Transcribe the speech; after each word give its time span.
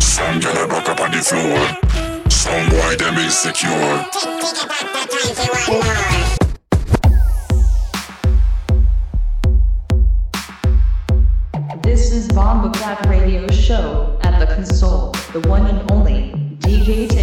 Some 0.00 0.40
a 0.40 0.88
up 0.88 0.98
on 0.98 1.10
the 1.10 1.18
floor. 1.18 1.60
Some 2.30 2.70
boy 2.70 2.96
them 2.96 3.18
This 11.82 12.12
is 12.12 12.28
Bomboclat 12.28 13.10
Radio 13.10 13.46
Show 13.48 14.18
at 14.22 14.40
the 14.40 14.46
console, 14.54 15.12
the 15.34 15.40
one 15.46 15.66
and 15.66 15.90
only 15.92 16.32
DJ 16.60 17.15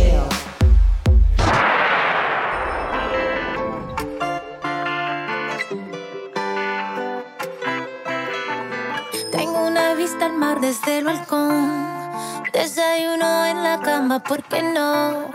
cama, 14.03 14.19
¿por 14.19 14.43
qué 14.43 14.61
no? 14.61 15.31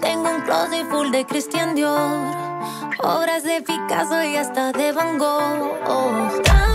Tengo 0.00 0.28
un 0.28 0.42
closet 0.42 0.86
full 0.90 1.10
de 1.10 1.24
Christian 1.24 1.74
Dior, 1.74 1.96
obras 3.02 3.42
de 3.42 3.62
Picasso 3.62 4.22
y 4.22 4.36
hasta 4.36 4.72
de 4.72 4.92
Van 4.92 5.16
Gogh. 5.18 6.73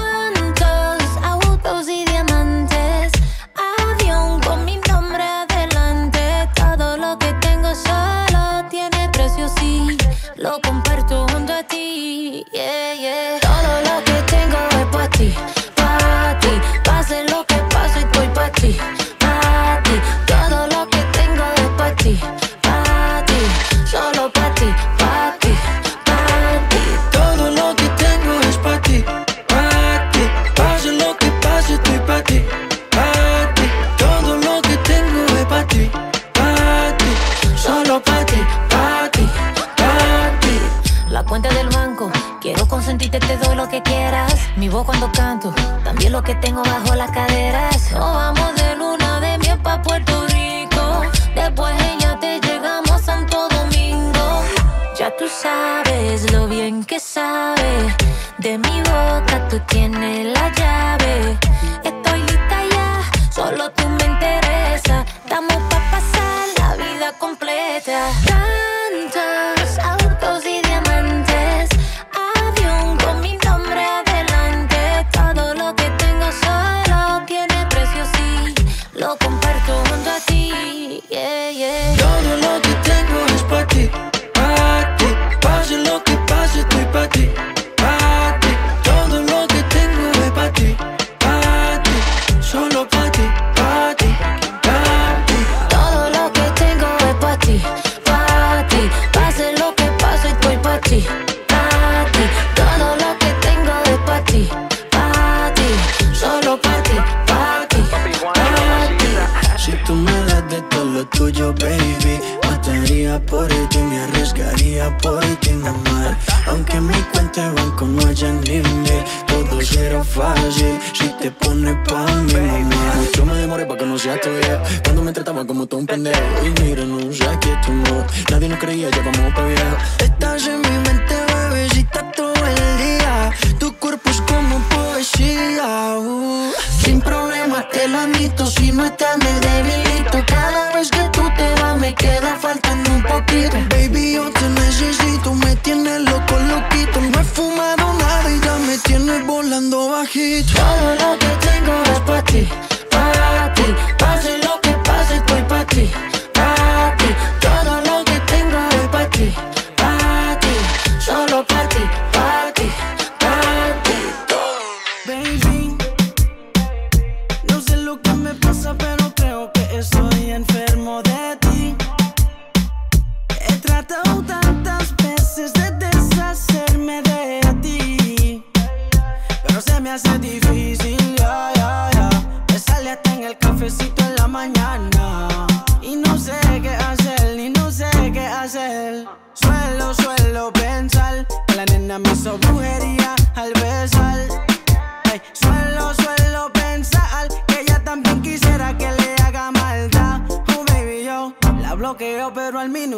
De 58.39 58.57
mi 58.57 58.81
boca 58.83 59.47
tú 59.49 59.59
tienes 59.67 60.27
la 60.27 60.49
llave. 60.53 61.37
Estoy 61.83 62.21
lista 62.21 62.63
ya, 62.71 63.31
solo 63.31 63.69
tú 63.71 63.89
me 63.89 63.98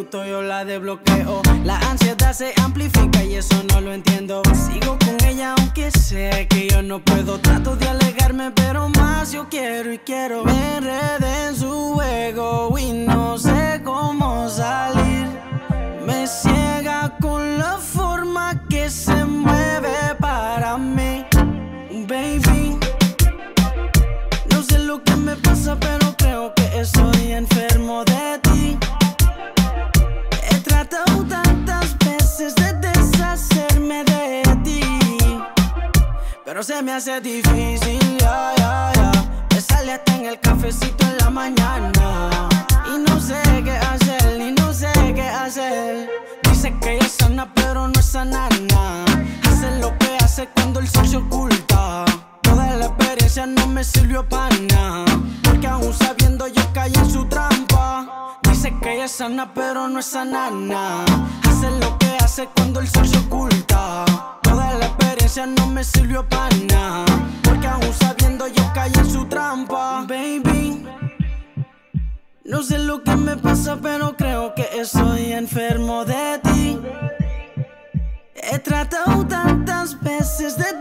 estoy 0.01 0.31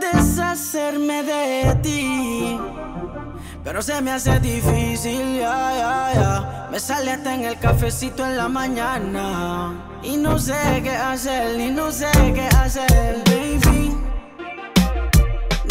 deshacerme 0.00 1.22
de 1.22 1.74
ti. 1.82 2.58
Pero 3.62 3.82
se 3.82 4.00
me 4.00 4.10
hace 4.10 4.40
difícil, 4.40 5.38
ya, 5.38 5.72
ya, 5.80 6.12
ya. 6.14 6.68
Me 6.72 6.80
sale 6.80 7.10
hasta 7.12 7.34
en 7.34 7.44
el 7.44 7.58
cafecito 7.58 8.24
en 8.24 8.36
la 8.36 8.48
mañana. 8.48 9.74
Y 10.02 10.16
no 10.16 10.38
sé 10.38 10.80
qué 10.82 10.90
hacer, 10.90 11.60
y 11.60 11.70
no 11.70 11.92
sé 11.92 12.10
qué 12.34 12.48
hacer, 12.56 13.22
baby. 13.26 13.94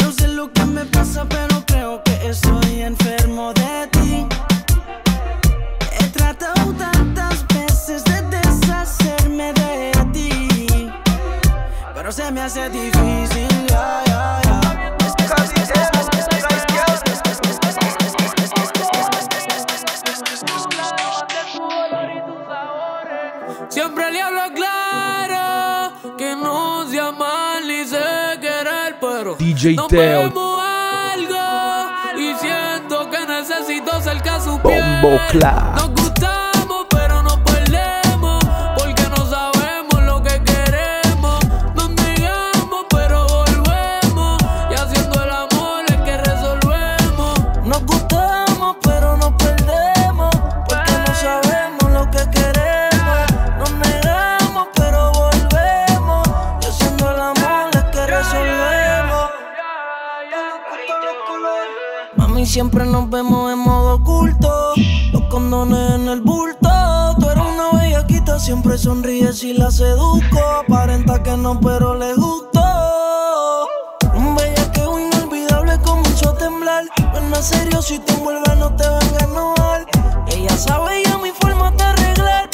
No 0.00 0.12
sé 0.12 0.28
lo 0.28 0.52
que 0.52 0.64
me 0.66 0.84
pasa, 0.84 1.26
pero 1.28 1.64
creo 1.66 2.02
que 2.04 2.28
estoy 2.28 2.82
enfermo 2.82 3.52
de 3.54 3.88
ti. 3.88 4.29
se 12.12 12.30
me 12.32 12.40
hace 12.40 12.68
difícil. 12.70 13.48
Siempre 23.68 24.10
le 24.10 24.22
hablo 24.22 24.40
claro 24.54 25.92
que 26.18 26.34
no 26.34 26.84
se 26.88 26.98
ama 26.98 27.60
ni 27.64 27.84
sé 27.84 27.98
querer, 28.40 28.96
pero 29.00 29.36
DJ 29.36 29.74
no 29.74 29.86
Teo. 29.86 30.32
algo 30.60 32.18
y 32.18 32.34
siento 32.34 33.08
que 33.08 33.24
necesito 33.26 34.00
cerca 34.02 34.40
su 34.40 34.58
piel. 34.60 34.82
Bombo 35.02 35.20
siempre 62.50 62.84
nos 62.84 63.08
vemos 63.08 63.52
en 63.52 63.60
modo 63.60 63.94
oculto. 63.94 64.72
Los 65.12 65.22
condones 65.30 65.92
en 65.92 66.08
el 66.08 66.20
bulto. 66.20 66.68
Tú 67.20 67.30
eres 67.30 67.44
una 67.44 67.80
bellaquita, 67.80 68.40
siempre 68.40 68.76
sonríes 68.76 69.44
y 69.44 69.54
la 69.54 69.70
seduzco. 69.70 70.40
Aparenta 70.58 71.22
que 71.22 71.36
no, 71.36 71.60
pero 71.60 71.94
le 71.94 72.12
gusto. 72.14 72.60
Un 74.16 74.34
bellaqueo 74.34 74.98
inolvidable 74.98 75.78
comenzó 75.84 76.30
a 76.30 76.38
temblar. 76.38 76.84
No 77.30 77.36
es 77.36 77.46
serio, 77.46 77.80
si 77.82 78.00
te 78.00 78.14
envuelves 78.14 78.58
no 78.58 78.74
te 78.74 78.88
van 78.88 79.14
a 79.20 79.24
enojar. 79.24 79.86
Ella 80.32 80.56
sabe 80.56 81.04
ya 81.04 81.18
mi 81.18 81.30
forma 81.30 81.70
de 81.70 81.84
arreglar 81.84 82.49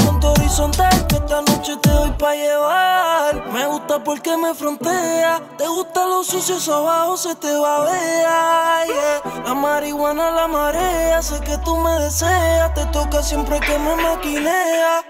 que 1.09 1.17
esta 1.17 1.43
noche 1.43 1.77
te 1.83 1.91
doy 1.91 2.11
pa' 2.13 2.35
llevar. 2.35 3.51
Me 3.53 3.67
gusta 3.67 4.03
porque 4.03 4.37
me 4.37 4.55
frontea. 4.55 5.41
Te 5.59 5.67
gusta 5.67 6.07
lo 6.07 6.23
sucio, 6.23 6.57
eso 6.57 6.75
abajo 6.75 7.17
se 7.17 7.35
te 7.35 7.53
va 7.59 7.77
a 7.77 7.85
ver. 7.85 9.45
La 9.45 9.55
marihuana, 9.55 10.31
la 10.31 10.47
marea, 10.47 11.21
sé 11.21 11.41
que 11.41 11.59
tú 11.59 11.77
me 11.77 11.91
deseas. 11.99 12.73
Te 12.75 12.87
toca 12.87 13.23
siempre 13.23 13.59
que 13.59 13.77
me 13.79 13.97
maquinea. 13.97 15.05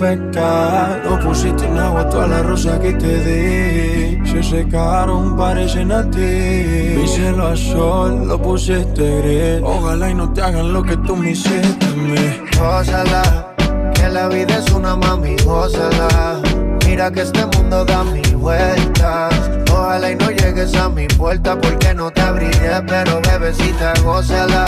Pudiste 0.00 0.38
afectar. 0.40 1.02
No 1.04 1.20
pusiste 1.20 1.66
en 1.66 1.78
agua 1.78 2.08
todas 2.08 2.28
las 2.28 2.46
rosas 2.46 2.78
que 2.80 2.92
te 2.92 3.24
di. 3.24 4.26
Se 4.26 4.42
secaron, 4.42 5.36
parecen 5.36 5.92
a 5.92 6.08
ti. 6.10 6.96
Mi 6.96 7.06
cielo 7.06 7.48
a 7.48 7.56
sol, 7.56 8.26
lo 8.26 8.40
pusiste 8.40 9.20
gris. 9.22 9.62
Ojalá 9.62 10.10
y 10.10 10.14
no 10.14 10.32
te 10.32 10.42
hagan 10.42 10.72
lo 10.72 10.82
que 10.82 10.96
tú 10.98 11.16
me 11.16 11.30
hiciste 11.30 11.86
a 11.86 11.90
mí. 11.90 12.40
Gózala, 12.58 13.54
que 13.94 14.08
la 14.08 14.28
vida 14.28 14.58
es 14.58 14.70
una 14.72 14.96
mami, 14.96 15.36
gózala. 15.44 16.40
Mira 16.86 17.10
que 17.10 17.22
este 17.22 17.46
mundo 17.46 17.84
da 17.84 18.04
mil 18.04 18.36
vueltas. 18.36 19.32
Ojalá 19.72 20.10
y 20.10 20.16
no 20.16 20.30
llegues 20.30 20.74
a 20.74 20.88
mi 20.88 21.06
puerta 21.06 21.58
porque 21.58 21.94
no 21.94 22.10
te 22.10 22.20
abriré, 22.20 22.82
pero 22.86 23.20
bebecita, 23.22 23.94
gózala. 24.02 24.64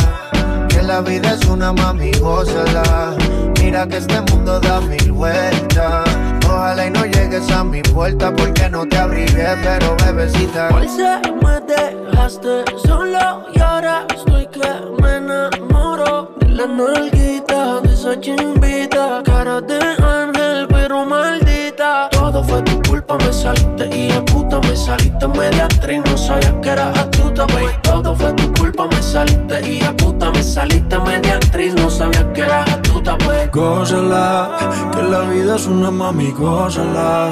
Que 0.69 0.83
la 0.83 1.01
vida 1.01 1.35
es 1.35 1.45
una 1.47 1.73
mami, 1.73 2.13
gózala. 2.21 3.17
Mira 3.61 3.87
que 3.87 3.99
este 3.99 4.21
mundo 4.23 4.61
da 4.61 4.81
mil 4.81 5.02
Ojalá 5.23 6.87
y 6.87 6.91
no 6.91 7.05
llegues 7.05 7.49
a 7.53 7.63
mi 7.63 7.81
puerta 7.81 8.35
porque 8.35 8.69
no 8.69 8.85
te 8.85 8.99
abriré, 8.99 9.47
pero 9.63 9.97
bebecita. 10.05 10.69
Hoy 10.75 10.89
se 10.89 11.21
me 11.45 11.61
dejaste 11.61 12.65
solo 12.85 13.47
y 13.55 13.61
ahora 13.61 14.05
estoy 14.13 14.49
que 14.49 14.69
me 15.01 15.19
enamoro 15.19 16.35
de 16.41 16.49
la 16.49 16.67
nalguita, 16.67 17.81
de 17.83 17.93
esa 17.95 18.21
chimbita, 18.21 19.23
cara 19.25 19.61
de 19.61 19.79
ángel 20.03 20.67
pero 20.69 21.05
maldita. 21.05 22.09
Todo 22.11 22.43
fue 22.43 22.61
tu 22.63 22.83
culpa, 22.91 23.17
me 23.19 23.33
saliste 23.33 23.87
y 23.97 24.09
de 24.09 24.21
puta 24.23 24.59
me 24.59 24.77
saliste 24.77 25.29
media 25.29 25.67
actriz, 25.67 26.03
no 26.05 26.19
sabía 26.19 26.61
que 26.61 26.69
eras 26.71 26.99
astuta, 26.99 27.47
baby. 27.47 27.69
Todo 27.83 28.17
fue 28.17 28.33
tu 28.33 28.53
culpa, 28.55 28.89
me 28.89 29.01
saliste 29.01 29.71
y 29.71 29.79
de 29.79 29.93
puta 29.93 30.33
me 30.33 30.43
saliste 30.43 30.99
media 30.99 31.37
actriz, 31.37 31.75
no 31.75 31.89
sabía 31.89 32.33
que 32.33 32.41
eras 32.41 32.72
astuta, 33.03 33.19
pues. 33.19 33.51
Gózala, 33.51 34.91
que 34.93 35.03
la 35.03 35.21
vida 35.21 35.57
es 35.57 35.67
una 35.67 35.91
mami, 35.91 36.31
gózala. 36.33 37.31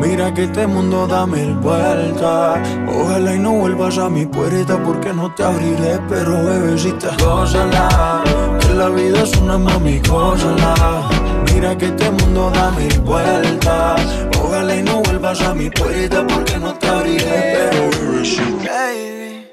Mira 0.00 0.34
que 0.34 0.44
este 0.44 0.66
mundo 0.66 1.06
da 1.06 1.26
mil 1.26 1.54
vueltas. 1.54 2.58
Ojalá 2.88 3.34
y 3.34 3.38
no 3.38 3.52
vuelvas 3.52 3.98
a 3.98 4.08
mi 4.08 4.26
puerta 4.26 4.82
porque 4.82 5.12
no 5.12 5.32
te 5.34 5.44
abriré, 5.44 6.00
pero 6.08 6.44
bebecita, 6.44 7.16
gózala. 7.20 8.22
Que 8.60 8.74
la 8.74 8.88
vida 8.88 9.22
es 9.22 9.36
una 9.36 9.58
mami, 9.58 10.00
gózala. 10.00 10.74
Mira 11.52 11.76
que 11.78 11.86
este 11.86 12.10
mundo 12.10 12.50
da 12.50 12.70
mil 12.72 13.00
vueltas. 13.00 14.00
Ojalá 14.42 14.76
y 14.76 14.82
no 14.82 15.02
vuelvas 15.02 15.40
a 15.42 15.54
mi 15.54 15.70
puerta 15.70 16.26
porque 16.26 16.58
no 16.58 16.74
te 16.74 16.88
abriré, 16.88 17.54
pero 17.54 17.90
bebecita. 17.90 18.72
Baby, 18.72 19.46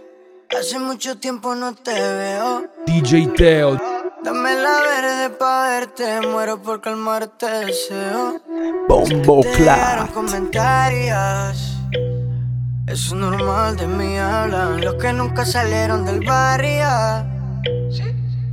hace 0.59 0.79
mucho 0.79 1.17
tiempo 1.17 1.53
no 1.53 1.75
te 1.75 1.93
veo. 1.93 2.63
DJ 2.88 3.27
Teo, 3.38 3.79
Dame 4.21 4.53
la 4.53 4.81
verde 4.81 5.29
pa' 5.29 5.69
verte, 5.69 6.19
muero 6.27 6.61
por 6.61 6.81
calmarte 6.81 7.45
deseo. 7.45 8.41
Bombo 8.88 9.41
Clat. 9.55 10.11
comentarios. 10.11 11.77
Eso 12.85 13.07
es 13.07 13.13
normal, 13.13 13.77
de 13.77 13.88
mí 13.88 14.17
hablan 14.17 14.81
los 14.81 14.95
que 14.95 15.13
nunca 15.13 15.45
salieron 15.45 16.05
del 16.05 16.19
barrio. 16.25 16.89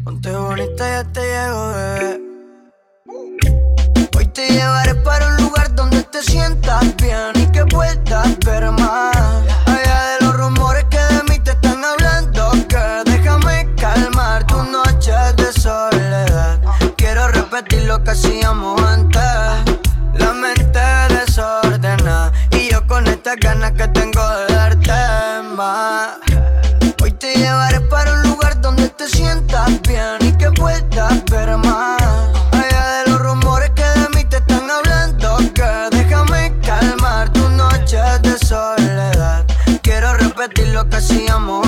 Ponte 0.04 0.30
bonita, 0.30 0.88
ya 0.88 1.04
te 1.12 1.20
llego, 1.20 1.68
bebé. 1.72 2.20
Hoy 4.16 4.26
te 4.26 4.46
llevaré 4.48 4.94
para 4.94 5.26
un 5.26 5.36
lugar 5.42 5.74
donde 5.74 6.02
te 6.04 6.22
sientas 6.22 6.94
bien 6.96 7.32
y 7.34 7.46
que 7.50 7.64
puedas 7.66 8.38
ver 8.40 8.70
más. 8.70 9.55
Lo 17.96 18.04
que 18.04 18.10
hacíamos 18.10 18.82
antes. 18.82 19.22
La 20.14 20.32
mente 20.32 20.80
desordenada 21.08 22.30
y 22.50 22.70
yo 22.70 22.86
con 22.86 23.06
estas 23.06 23.36
ganas 23.36 23.72
que 23.72 23.88
tengo 23.88 24.22
de 24.36 24.54
darte 24.54 24.92
más. 25.56 26.18
Hoy 27.02 27.12
te 27.12 27.34
llevaré 27.34 27.80
para 27.82 28.12
un 28.14 28.22
lugar 28.30 28.60
donde 28.60 28.88
te 28.90 29.08
sientas 29.08 29.80
bien 29.82 30.18
y 30.20 30.32
que 30.32 30.50
puedas 30.52 31.24
ver 31.30 31.56
más. 31.56 32.02
Allá 32.52 32.84
de 32.98 33.10
los 33.10 33.20
rumores 33.20 33.70
que 33.70 33.84
de 34.00 34.08
mí 34.14 34.24
te 34.24 34.36
están 34.36 34.70
hablando, 34.70 35.38
que 35.54 35.96
déjame 35.96 36.52
calmar 36.60 37.32
tus 37.32 37.50
noches 37.50 38.22
de 38.22 38.38
soledad. 38.38 39.46
Quiero 39.82 40.12
repetir 40.14 40.68
lo 40.68 40.86
que 40.88 40.96
hacíamos 40.96 41.65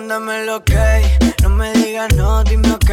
mándame 0.00 0.46
lo 0.46 0.62
no 1.42 1.48
me 1.50 1.72
digas 1.74 2.08
no, 2.14 2.42
dime 2.44 2.72
ok. 2.72 2.90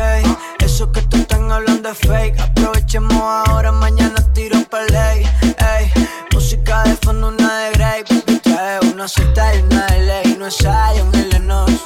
Eso 0.59 0.91
que 0.91 1.01
tú 1.03 1.17
están 1.17 1.49
hablando 1.51 1.89
es 1.89 1.97
fake. 1.99 2.37
Aprovechemos 2.39 3.13
ahora, 3.47 3.71
mañana 3.71 4.15
tiro 4.33 4.61
pa' 4.69 4.83
ley. 4.83 5.23
Ey, 5.41 5.91
música 6.33 6.83
de 6.83 6.95
fondo, 6.97 7.29
una 7.29 7.59
de 7.59 7.71
Grey. 7.71 8.03
Trae 8.43 8.79
una 8.91 9.07
suelta 9.07 9.55
y 9.55 9.61
una 9.61 9.85
de 9.87 9.99
ley. 10.01 10.35
No 10.37 10.47
es 10.47 10.57
Zion, 10.57 11.09
Illinois. 11.13 11.81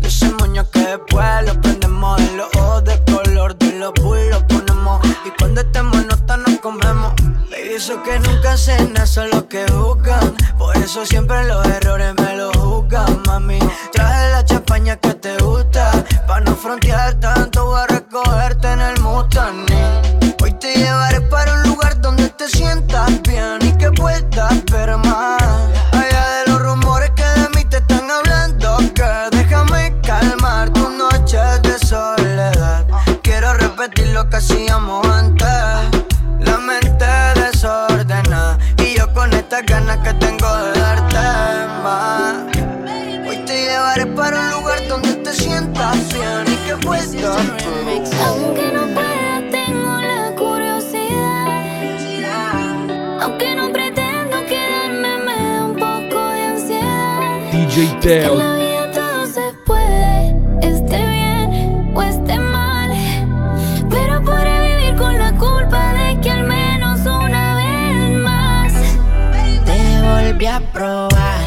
De 0.00 0.08
ese 0.08 0.30
moño 0.40 0.68
que 0.70 0.80
después 0.80 1.46
lo 1.46 1.60
prendemos 1.60 2.18
en 2.20 2.36
los 2.38 2.48
ojos 2.56 2.84
de 2.84 3.04
color 3.12 3.56
de 3.58 3.72
los 3.72 3.92
eso 7.82 8.00
que 8.04 8.16
nunca 8.20 8.54
nada 8.92 9.06
son 9.06 9.28
los 9.30 9.42
que 9.44 9.64
buscan. 9.72 10.36
Por 10.56 10.76
eso 10.76 11.04
siempre 11.04 11.44
los 11.46 11.66
errores 11.66 12.14
me 12.14 12.36
los 12.36 12.56
juzgan, 12.56 13.22
mami. 13.26 13.58
Traje 13.92 14.30
la 14.30 14.44
champaña 14.44 14.96
que 14.98 15.14
te 15.14 15.36
gusta. 15.38 15.90
Pa' 16.28 16.38
no 16.42 16.54
frontear 16.54 17.18
estas 39.52 39.66
ganas 39.66 39.98
que 39.98 40.14
tengo 40.14 40.48
de 40.56 40.80
darte 40.80 41.18
más. 41.82 42.36
Hoy 43.28 43.36
te 43.44 43.64
llevaré 43.64 44.06
para 44.06 44.40
un 44.40 44.62
lugar 44.62 44.88
donde 44.88 45.12
te 45.16 45.34
sientas 45.34 46.08
bien 46.14 46.44
y 46.46 46.56
que 46.66 46.76
puedas 46.76 47.14
Aunque 48.24 48.72
no 48.72 48.86
pueda, 48.94 49.42
tengo 49.50 50.00
la 50.00 50.34
curiosidad. 50.38 51.48
Aunque 53.20 53.54
no 53.54 53.70
pretendo 53.72 54.36
quedarme, 54.46 55.18
me 55.18 55.36
da 55.36 55.64
un 55.66 55.74
poco 55.74 56.18
de 56.30 56.42
ansiedad. 56.44 57.52
DJ 57.52 57.98
Teo, 58.00 58.61
a 70.46 70.60
probar. 70.72 71.41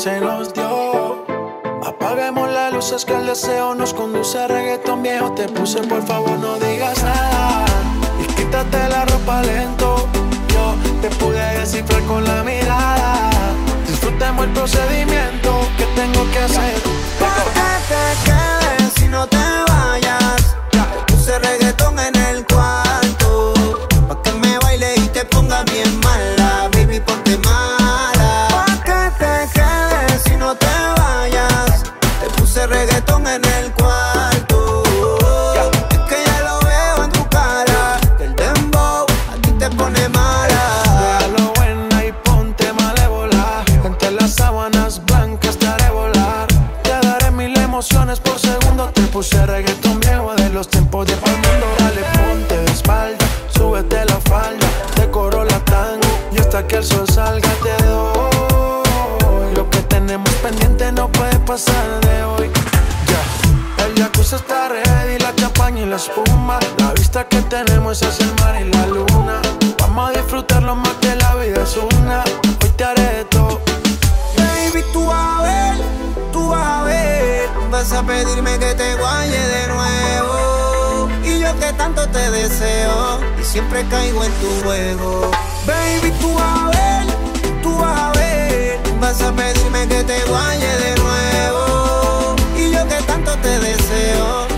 se 0.00 0.18
nos 0.18 0.54
dio. 0.54 1.26
Apaguemos 1.84 2.50
las 2.50 2.72
luces 2.72 3.04
que 3.04 3.14
el 3.14 3.26
deseo 3.26 3.74
nos 3.74 3.92
conduce 3.92 4.38
a 4.38 4.48
reggaetón 4.48 5.02
viejo. 5.02 5.32
Te 5.32 5.46
puse, 5.46 5.82
por 5.82 6.02
favor, 6.06 6.38
no 6.38 6.58
digas 6.58 7.02
nada. 7.02 7.66
Y 8.18 8.24
quítate 8.32 8.88
la 8.88 9.04
ropa 9.04 9.42
lento. 9.42 10.08
Yo 10.48 10.74
te 11.02 11.10
pude 11.16 11.42
descifrar 11.58 12.02
con 12.04 12.24
la 12.24 12.42
mirada. 12.42 13.30
Disfrutemos 13.86 14.46
el 14.46 14.52
procedimiento 14.52 15.68
que 15.76 15.84
tengo 16.00 16.30
que 16.30 16.38
hacer. 16.38 16.80
Para 17.20 17.44
que 17.56 17.70
te 17.90 18.02
quedes 18.24 18.92
si 18.94 19.06
no 19.06 19.26
te 19.26 19.36
vas. 19.36 19.79
Que 78.58 78.74
te 78.74 78.94
guaye 78.96 79.38
de 79.38 79.66
nuevo. 79.68 81.08
Y 81.24 81.38
yo 81.40 81.58
que 81.58 81.72
tanto 81.74 82.06
te 82.08 82.30
deseo. 82.30 83.20
Y 83.40 83.44
siempre 83.44 83.86
caigo 83.88 84.24
en 84.24 84.32
tu 84.32 84.48
juego. 84.62 85.30
Baby, 85.66 86.10
tú 86.20 86.34
vas 86.34 86.58
a 86.58 86.68
ver, 86.68 87.06
tú 87.62 87.78
vas 87.78 87.98
a 87.98 88.12
ver. 88.18 88.80
Vas 89.00 89.20
a 89.22 89.32
pedirme 89.32 89.88
que 89.88 90.04
te 90.04 90.24
guaye 90.24 90.76
de 90.84 90.94
nuevo. 90.96 92.36
Y 92.56 92.70
yo 92.72 92.86
que 92.88 93.02
tanto 93.06 93.32
te 93.36 93.58
deseo 93.60 94.49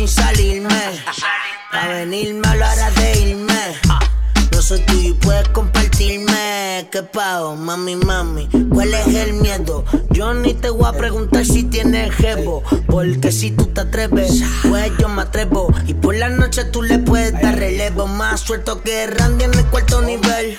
sin 0.00 0.08
salirme. 0.08 1.02
A 1.72 1.88
venirme 1.88 2.48
a 2.48 2.54
la 2.54 2.90
de 2.92 3.20
irme. 3.20 3.76
No 4.50 4.62
soy 4.62 4.80
tuyo 4.80 5.10
y 5.10 5.12
puedes 5.12 5.48
compartirme. 5.48 6.88
¿Qué 6.90 7.02
pago, 7.02 7.54
mami, 7.54 7.96
mami? 7.96 8.48
¿Cuál 8.70 8.94
es 8.94 9.14
el 9.14 9.34
miedo? 9.34 9.84
Yo 10.10 10.32
ni 10.32 10.54
te 10.54 10.70
voy 10.70 10.86
a 10.86 10.92
preguntar 10.92 11.44
si 11.44 11.64
tienes 11.64 12.14
jevo. 12.14 12.62
Porque 12.86 13.30
si 13.30 13.50
tú 13.50 13.66
te 13.66 13.82
atreves, 13.82 14.42
pues 14.66 14.90
yo 14.98 15.08
me 15.10 15.22
atrevo. 15.22 15.70
Y 15.86 15.92
por 15.92 16.14
la 16.14 16.30
noche 16.30 16.64
tú 16.64 16.82
le 16.82 16.98
puedes 16.98 17.32
dar 17.32 17.56
relevo. 17.56 18.06
Más 18.06 18.40
suelto 18.40 18.80
que 18.82 19.06
Randy 19.06 19.44
en 19.44 19.54
el 19.54 19.66
cuarto 19.66 20.00
nivel. 20.00 20.58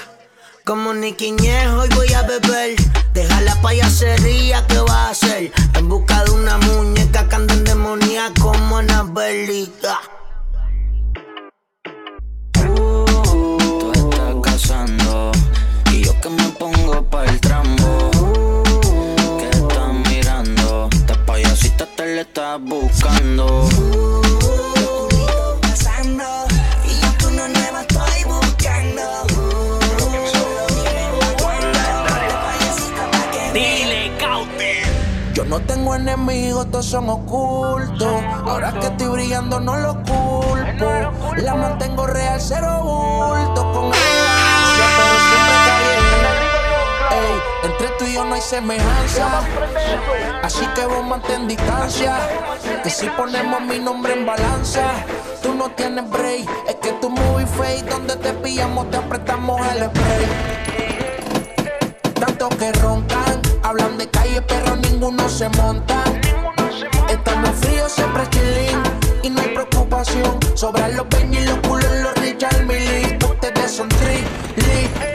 Como 0.63 0.93
Nicky 0.93 1.32
hoy 1.32 1.89
voy 1.95 2.13
a 2.13 2.21
beber. 2.21 2.75
Deja 3.15 3.41
la 3.41 3.60
payasería 3.62 4.65
que 4.67 4.77
va 4.82 5.08
a 5.08 5.10
hacer. 5.10 5.51
En 5.73 5.89
busca 5.89 6.23
de 6.25 6.32
una 6.32 6.60
muñeca 6.60 7.27
que 7.27 7.36
anda 7.36 7.56
endemoniaca 7.56 8.40
bélica. 9.13 10.00
Tú 12.54 13.91
estás 13.93 14.36
casando 14.43 15.32
y 15.91 16.04
yo 16.06 16.19
que 16.21 16.30
me 16.30 16.43
pongo 16.60 17.04
para 17.10 17.30
el 17.30 17.39
trambo. 17.41 18.10
Uh, 18.19 19.38
que 19.38 19.50
estás 19.50 19.93
mirando, 20.10 20.89
esta 20.91 21.26
payasita 21.26 21.86
te 21.95 22.06
le 22.06 22.21
estás 22.21 22.62
buscando. 22.62 23.69
No 35.52 35.60
tengo 35.60 35.94
enemigos, 35.96 36.72
todos 36.72 36.86
son 36.86 37.10
ocultos. 37.10 38.24
Ahora 38.46 38.72
que 38.72 38.88
estoy 38.88 39.08
brillando, 39.08 39.60
no 39.60 39.76
lo 39.76 39.96
culpo. 39.96 40.90
La 41.36 41.56
mantengo 41.56 42.08
real, 42.08 42.40
cero 42.40 42.80
bulto. 42.82 43.62
Con 43.74 43.88
elegancia, 43.88 44.86
pero 44.96 45.16
siempre 45.28 45.56
caliente. 45.68 46.16
Ey, 47.12 47.70
entre 47.70 47.88
tú 48.00 48.06
y 48.06 48.14
yo 48.14 48.24
no 48.24 48.36
hay 48.36 48.42
semejanza. 48.42 49.42
Así 50.42 50.66
que 50.68 50.86
vos 50.86 51.06
mantén 51.06 51.50
distancia. 51.50 52.16
Que 52.82 52.90
si 52.90 53.10
ponemos 53.10 53.60
mi 53.60 53.78
nombre 53.78 54.14
en 54.14 54.26
balanza, 54.26 54.84
tú 55.44 55.54
no 55.54 55.70
tienes 55.72 56.10
break. 56.10 56.50
Es 56.70 56.76
que 56.76 56.94
tu 56.94 57.10
movie 57.10 57.46
fake, 57.46 57.90
donde 57.90 58.16
te 58.16 58.32
pillamos, 58.36 58.90
te 58.90 58.96
apretamos 58.96 59.60
el 59.68 59.84
spray. 59.90 60.28
Tanto 62.14 62.48
que 62.58 62.72
ronca 62.72 63.21
hablan 63.72 63.98
de 63.98 64.10
calle, 64.10 64.42
pero 64.42 64.76
ninguno 64.76 65.30
se 65.30 65.48
monta. 65.50 66.04
Estamos 67.08 67.52
fríos, 67.62 67.90
siempre 67.94 68.24
chilling 68.30 68.84
y 69.24 69.30
no 69.30 69.40
hay 69.40 69.48
preocupación. 69.56 70.38
Sobran 70.56 70.98
los 70.98 71.06
peñas 71.08 71.44
y 71.44 71.46
los 71.46 71.58
culos, 71.60 71.92
los 72.04 72.14
Richard 72.16 72.66
Millie. 72.66 73.18
Ustedes 73.24 73.72
son 73.72 73.88
tri, 73.88 74.26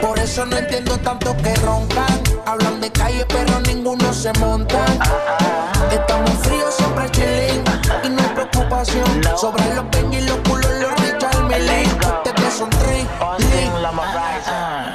por 0.01 0.17
eso 0.17 0.43
no 0.47 0.57
entiendo 0.57 0.97
tanto 0.97 1.37
que 1.37 1.53
roncan. 1.57 2.21
Hablan 2.47 2.81
de 2.81 2.91
calle, 2.91 3.25
pero 3.29 3.59
ninguno 3.61 4.11
se 4.11 4.33
monta. 4.39 4.83
Estamos 5.91 6.31
fríos, 6.41 6.73
siempre 6.73 7.11
chilling 7.11 7.63
y 8.05 8.09
no 8.09 8.21
hay 8.23 8.29
preocupación. 8.33 9.21
Sobran 9.39 9.75
los 9.75 9.85
peñas 9.85 10.23
y 10.23 10.25
los 10.25 10.37
culos, 10.49 10.71
los 10.81 10.93
Richard 11.01 11.43
Millie. 11.43 11.86
Ustedes 12.47 12.59
son 12.59 12.69
tri, 12.69 13.05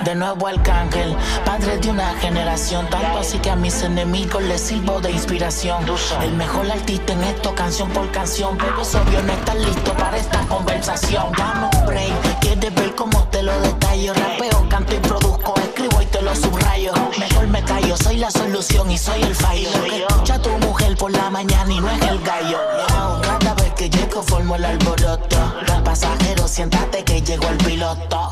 De 0.05 0.15
nuevo 0.15 0.47
Arcángel, 0.47 1.15
padre 1.45 1.77
de 1.77 1.91
una 1.91 2.15
generación. 2.15 2.89
Tanto 2.89 3.19
así 3.19 3.39
que 3.41 3.51
a 3.51 3.57
mis 3.57 3.83
enemigos 3.83 4.43
les 4.43 4.61
sirvo 4.61 5.01
de 5.01 5.11
inspiración. 5.11 5.85
El 6.23 6.33
mejor 6.33 6.71
artista 6.71 7.13
en 7.13 7.23
esto, 7.25 7.55
canción 7.55 7.91
por 7.91 8.11
canción. 8.11 8.57
Pero 8.57 8.81
obvio 8.81 9.23
no 9.23 9.33
estás 9.35 9.57
listo 9.57 9.93
para 9.93 10.17
esta 10.17 10.41
conversación. 10.47 11.31
Dame 11.37 11.69
un 11.77 11.87
break, 11.87 12.41
quieres 12.41 12.75
ver 12.75 12.95
cómo 12.95 13.23
te 13.25 13.43
lo 13.43 13.61
detallo. 13.61 14.15
Rapeo, 14.15 14.67
canto 14.71 14.95
y 14.95 14.99
produzco, 14.99 15.55
te 16.23 16.83
lo. 16.83 17.11
Mejor 17.19 17.47
me 17.49 17.63
callo, 17.65 17.97
soy 17.97 18.17
la 18.17 18.31
solución 18.31 18.91
y 18.91 18.99
soy 18.99 19.23
el 19.23 19.35
fallo. 19.35 19.69
Lo 19.75 19.85
que 19.85 19.99
escucha 19.99 20.39
tu 20.41 20.51
mujer 20.67 20.97
por 20.97 21.11
la 21.11 21.31
mañana 21.31 21.73
y 21.73 21.81
no 21.81 21.91
es 21.91 22.03
el 22.03 22.21
gallo. 22.21 22.59
Cada 23.23 23.55
vez 23.55 23.73
que 23.75 23.91
llego 23.91 24.23
formo 24.23 24.57
el 24.57 24.65
alboroto. 24.65 25.37
Pasajero, 25.85 26.47
siéntate 26.49 27.05
que 27.05 27.21
llegó 27.21 27.49
el 27.49 27.59
piloto. 27.59 28.31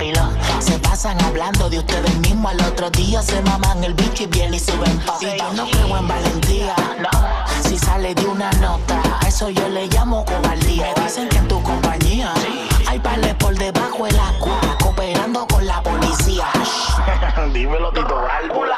Se 0.60 0.78
pasan 0.78 1.20
hablando 1.22 1.68
de 1.68 1.78
ustedes 1.78 2.16
mismos 2.18 2.52
al 2.52 2.60
otro 2.66 2.90
día. 2.90 3.22
Se 3.22 3.40
maman 3.42 3.82
el 3.84 3.94
bicho 3.94 4.24
y 4.24 4.26
bien 4.26 4.54
y 4.54 4.58
suben 4.58 5.00
yo 5.20 5.52
no 5.54 5.68
creo 5.68 5.96
en 5.96 6.08
valentía. 6.08 6.74
Si 7.68 7.78
sale 7.78 8.14
de 8.14 8.24
una 8.24 8.50
nota, 8.52 9.02
a 9.20 9.28
eso 9.28 9.50
yo 9.50 9.68
le 9.68 9.86
llamo 9.88 10.24
cobardía. 10.24 10.92
Me 10.96 11.04
dicen 11.04 11.28
que 11.28 11.38
en 11.38 11.48
tu 11.48 11.62
compañía 11.62 12.32
hay 12.86 12.98
pales 12.98 13.34
por 13.34 13.56
debajo 13.56 14.04
del 14.04 14.18
agua, 14.18 14.58
Dímelo, 17.48 17.90
Tito 17.90 18.14
Válvula. 18.14 18.76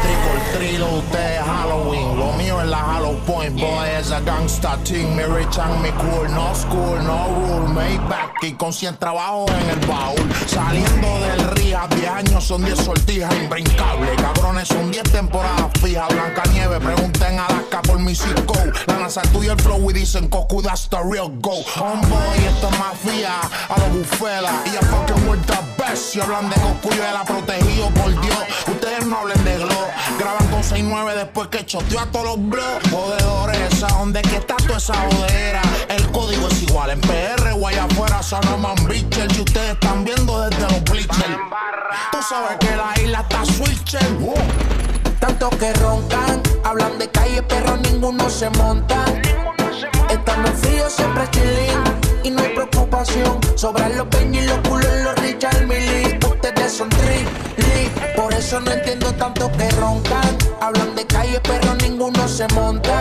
Trick 0.00 0.22
or 0.30 0.56
treat, 0.56 0.80
usted 0.80 1.38
es 1.38 1.42
Halloween. 1.44 2.16
Lo 2.16 2.32
es 2.62 2.68
la 2.68 2.84
Hollow 2.84 3.18
Point, 3.26 3.58
boy, 3.58 3.88
es 3.98 4.10
a 4.10 4.20
gangsta 4.20 4.76
team. 4.84 5.14
Me 5.14 5.26
rich 5.26 5.58
and 5.58 5.82
me 5.82 5.90
cool, 5.92 6.28
no 6.30 6.54
school, 6.54 7.02
no 7.04 7.26
rule. 7.28 7.68
Make 7.72 8.00
back 8.08 8.34
y 8.42 8.52
con 8.52 8.72
100 8.72 8.96
trabajos 8.96 9.50
en 9.50 9.70
el 9.70 9.86
baúl. 9.86 10.32
Saliendo 10.46 11.20
del 11.20 11.50
rehab, 11.50 11.94
10 11.94 12.08
años 12.08 12.44
son 12.44 12.64
10 12.64 12.78
sortijas 12.78 13.34
imbrincables. 13.34 14.16
Cabrones 14.16 14.68
son 14.68 14.90
10 14.90 15.02
temporadas 15.10 15.66
fijas. 15.80 16.08
Blanca 16.08 16.42
Nieve, 16.52 16.78
pregunten 16.80 17.38
a 17.38 17.46
Alaska 17.46 17.82
por 17.82 17.98
mi 17.98 18.14
circo. 18.14 18.54
La 18.86 18.98
NASA 18.98 19.22
estudia 19.22 19.52
el 19.52 19.60
flow 19.60 19.90
y 19.90 19.94
dicen 19.94 20.28
Coco, 20.28 20.62
that's 20.62 20.88
the 20.88 20.98
real 21.02 21.30
go. 21.40 21.62
Homeboy, 21.76 22.38
esto 22.46 22.68
es 22.68 22.78
mafia, 22.78 23.40
a 23.68 23.78
los 23.78 23.98
bufela. 23.98 24.62
Y 24.66 24.76
a 24.76 24.80
fucking 24.80 25.28
with 25.28 25.40
the 25.46 25.58
best. 25.78 26.12
Si 26.12 26.20
hablan 26.20 26.48
de 26.50 26.56
Goku, 26.56 26.94
yo 26.94 27.04
era 27.04 27.24
protegido 27.24 27.88
por 27.90 28.10
Dios. 28.20 28.38
Ustedes 28.68 29.06
no 29.06 29.18
hablen 29.18 29.44
de 29.44 29.58
Glow. 29.58 29.86
Graban 30.18 30.46
con 30.48 30.62
6-9 30.62 31.14
después 31.14 31.48
que 31.48 31.64
choteó 31.64 32.00
a 32.00 32.06
todos 32.06 32.26
los 32.26 32.50
blogs. 32.52 32.90
Jodedores, 32.90 33.82
¿a 33.82 33.88
dónde 33.88 34.22
que 34.22 34.36
está 34.36 34.56
toda 34.56 34.78
esa 34.78 34.94
jodera? 34.94 35.62
El 35.88 36.10
código 36.12 36.48
es 36.48 36.62
igual 36.62 36.90
en 36.90 37.00
PR 37.00 37.52
o 37.58 37.66
allá 37.66 37.84
afuera, 37.84 38.22
Sanoman 38.22 38.76
Bitcher. 38.86 39.28
Y 39.36 39.40
ustedes 39.40 39.72
están 39.72 40.04
viendo 40.04 40.40
desde 40.48 40.62
los 40.62 40.84
bleachers. 40.84 41.38
Tú 42.12 42.18
sabes 42.28 42.58
que 42.60 42.76
la 42.76 42.92
isla 43.02 43.20
está 43.20 43.44
switcher. 43.44 44.06
Tanto 45.18 45.50
que 45.50 45.72
roncan, 45.74 46.42
hablan 46.64 46.98
de 46.98 47.10
calle, 47.10 47.42
pero 47.42 47.76
ninguno 47.76 48.28
se 48.28 48.50
monta. 48.50 49.04
Estamos 50.10 50.50
fríos, 50.60 50.92
siempre 50.92 51.28
chilling 51.30 52.01
y 52.24 52.30
no 52.30 52.42
hay 52.42 52.50
preocupación. 52.50 53.38
Sobran 53.54 53.96
los 53.96 54.06
peñas 54.08 54.44
y 54.44 54.46
los 54.48 54.58
culos, 54.68 54.92
los 55.04 55.14
Richard 55.16 55.66
Millie. 55.66 56.18
Ustedes 56.26 56.72
son 56.72 56.88
tri, 56.88 57.26
por 58.16 58.32
eso 58.34 58.60
no 58.60 58.70
entiendo 58.70 59.12
tanto 59.14 59.50
que 59.52 59.70
roncan. 59.70 60.36
Hablan 60.60 60.94
de 60.94 61.06
calle, 61.06 61.40
pero 61.42 61.74
ninguno 61.76 62.28
se 62.28 62.46
monta. 62.48 63.00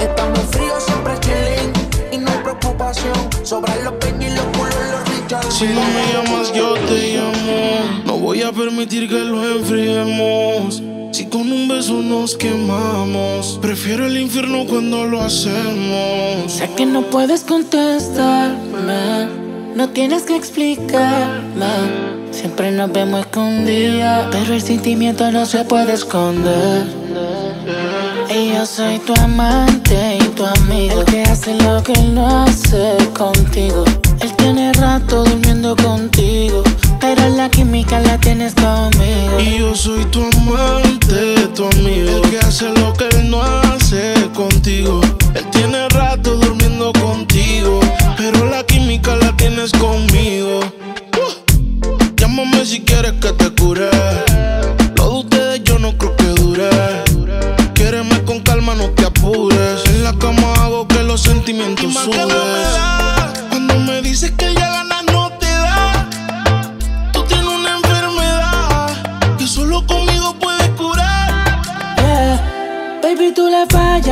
Estamos 0.00 0.40
fríos, 0.50 0.82
siempre 0.84 1.18
chilling 1.20 1.72
y 2.12 2.18
no 2.18 2.30
hay 2.30 2.38
preocupación. 2.38 3.16
Sobran 3.42 3.84
los 3.84 3.94
peñas 3.94 4.32
y 4.32 4.36
los 4.36 4.46
culos, 4.56 4.74
los 4.92 5.05
Si 5.28 5.64
no 5.64 5.80
me 5.80 6.12
llamas, 6.12 6.52
yo 6.54 6.74
te 6.86 7.16
llamo. 7.16 8.04
No 8.04 8.18
voy 8.18 8.42
a 8.42 8.52
permitir 8.52 9.08
que 9.08 9.18
lo 9.18 9.44
enfriemos. 9.56 10.80
Si 11.10 11.26
con 11.26 11.50
un 11.50 11.66
beso 11.66 11.94
nos 11.94 12.36
quemamos, 12.36 13.58
prefiero 13.60 14.06
el 14.06 14.18
infierno 14.18 14.64
cuando 14.68 15.04
lo 15.04 15.22
hacemos. 15.22 16.52
Sé 16.52 16.70
que 16.76 16.86
no 16.86 17.02
puedes 17.02 17.42
contestarme, 17.42 19.26
no 19.74 19.88
tienes 19.88 20.22
que 20.22 20.36
explicarme. 20.36 21.66
Siempre 22.30 22.70
nos 22.70 22.92
vemos 22.92 23.20
escondidas, 23.20 24.28
pero 24.30 24.54
el 24.54 24.62
sentimiento 24.62 25.32
no 25.32 25.44
se 25.44 25.64
puede 25.64 25.94
esconder. 25.94 26.86
Y 28.32 28.52
yo 28.52 28.64
soy 28.64 28.98
tu 29.00 29.14
amante 29.14 30.18
y 30.20 30.24
tu 30.34 30.44
amigo, 30.44 31.00
el 31.00 31.04
que 31.06 31.22
hace 31.22 31.54
lo 31.54 31.82
que 31.82 31.94
él 31.94 32.14
no 32.14 32.44
hace 32.44 32.96
contigo. 33.16 33.84
Él 34.20 34.34
tiene 34.36 34.72
rato 34.74 35.24
durmiendo 35.24 35.76
contigo, 35.76 36.62
pero 37.00 37.28
la 37.28 37.48
química 37.50 38.00
la 38.00 38.18
tienes 38.18 38.54
conmigo. 38.54 39.40
Y 39.40 39.58
yo 39.58 39.74
soy 39.74 40.04
tu 40.06 40.22
amante, 40.22 41.48
tu 41.54 41.64
amigo, 41.66 42.22
el 42.22 42.30
que 42.30 42.38
hace 42.38 42.70
lo 42.72 42.92
que 42.94 43.08
él 43.16 43.30
no 43.30 43.42
hace 43.42 44.14
contigo. 44.34 45.00
Él 45.34 45.44
tiene 45.50 45.88
rato 45.90 46.36
durmiendo 46.36 46.92
contigo, 46.94 47.80
pero 48.16 48.46
la 48.46 48.64
química 48.64 49.16
la 49.16 49.36
tienes 49.36 49.72
conmigo. 49.72 50.60
Uh, 50.60 52.14
Llámame 52.16 52.64
si 52.64 52.80
quieres 52.80 53.12
que 53.20 53.32
te 53.32 53.50
cure. 53.50 53.90
Lo 54.96 55.10
de 55.10 55.18
ustedes 55.18 55.64
yo 55.64 55.78
no 55.78 55.96
creo 55.96 56.16
que 56.16 56.24
dure. 56.24 56.70
Quiéreme 57.74 58.22
con 58.24 58.40
calma, 58.40 58.74
no 58.74 58.88
te 58.90 59.04
apures. 59.04 59.84
En 59.86 60.04
la 60.04 60.12
cama 60.14 60.54
hago 60.54 60.88
que 60.88 61.02
los 61.02 61.22
sentimientos 61.22 61.92
suben. 61.92 62.65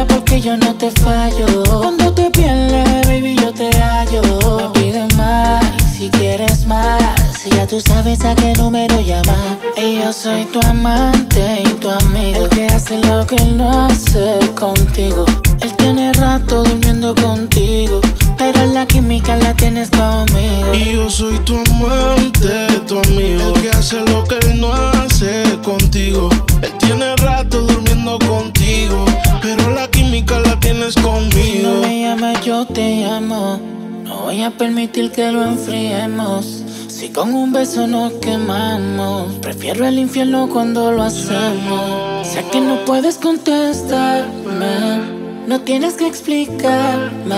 Porque 0.06 0.40
yo 0.40 0.56
no 0.56 0.74
te 0.74 0.90
fallo. 0.90 1.46
Cuando 1.80 2.12
te 2.12 2.30
pierdes, 2.30 3.06
baby, 3.06 3.36
yo 3.36 3.52
te 3.52 3.70
hallo. 3.80 4.22
Me 4.56 4.80
pides 4.80 5.14
más, 5.16 5.64
si 5.96 6.08
quieres 6.10 6.66
más. 6.66 7.02
Si 7.38 7.50
ya 7.50 7.66
tú 7.66 7.80
sabes 7.80 8.24
a 8.24 8.34
qué 8.34 8.52
número 8.54 9.00
llamar. 9.00 9.58
Y 9.76 9.96
yo 9.96 10.12
soy 10.12 10.44
tu 10.46 10.60
amante 10.66 11.62
y 11.64 11.68
tu 11.74 11.90
amigo. 11.90 12.44
El 12.44 12.48
que 12.48 12.66
hace 12.66 12.98
lo 12.98 13.26
que 13.26 13.36
él 13.36 13.56
no 13.56 13.86
hace 13.86 14.38
contigo. 14.54 15.24
Él 15.60 15.74
tiene 15.76 16.12
rato 16.14 16.62
durmiendo 16.64 17.14
contigo. 17.14 18.00
Pero 18.38 18.66
la 18.66 18.86
química 18.86 19.36
la 19.36 19.54
tienes 19.54 19.90
conmigo. 19.90 20.74
Y 20.74 20.94
yo 20.94 21.10
soy 21.10 21.38
tu 21.40 21.56
amante, 21.56 22.80
tu 22.86 22.98
amigo. 22.98 23.54
El 23.54 23.62
que 23.62 23.70
hace 23.70 24.00
lo 24.00 24.24
que 24.24 24.38
él 24.38 24.60
no 24.60 24.72
hace 24.72 25.42
contigo. 25.62 26.28
Él 26.62 26.72
tiene 26.78 27.14
rato 27.16 27.60
durmiendo 27.62 28.18
contigo. 28.20 29.04
Si 30.90 31.60
no 31.62 31.80
me 31.80 32.02
llamas, 32.02 32.44
yo 32.44 32.66
te 32.66 32.96
llamo. 32.96 33.58
No 34.04 34.24
voy 34.24 34.42
a 34.42 34.50
permitir 34.50 35.10
que 35.12 35.32
lo 35.32 35.42
enfriemos. 35.42 36.62
Si 36.88 37.08
con 37.08 37.32
un 37.32 37.54
beso 37.54 37.86
nos 37.86 38.12
quemamos, 38.14 39.32
prefiero 39.40 39.86
el 39.86 39.98
infierno 39.98 40.46
cuando 40.46 40.92
lo 40.92 41.04
hacemos. 41.04 42.28
Sé 42.28 42.44
que 42.52 42.60
no 42.60 42.84
puedes 42.84 43.16
contestarme, 43.16 45.00
no 45.46 45.58
tienes 45.62 45.94
que 45.94 46.06
explicarme. 46.06 47.34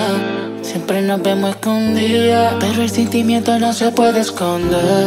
Siempre 0.63 1.03
nos 1.03 1.23
vemos 1.23 1.51
escondidas, 1.51 2.55
pero 2.59 2.83
el 2.83 2.91
sentimiento 2.91 3.57
no 3.61 3.73
se 3.73 3.93
puede 3.93 4.23
esconder. 4.23 5.07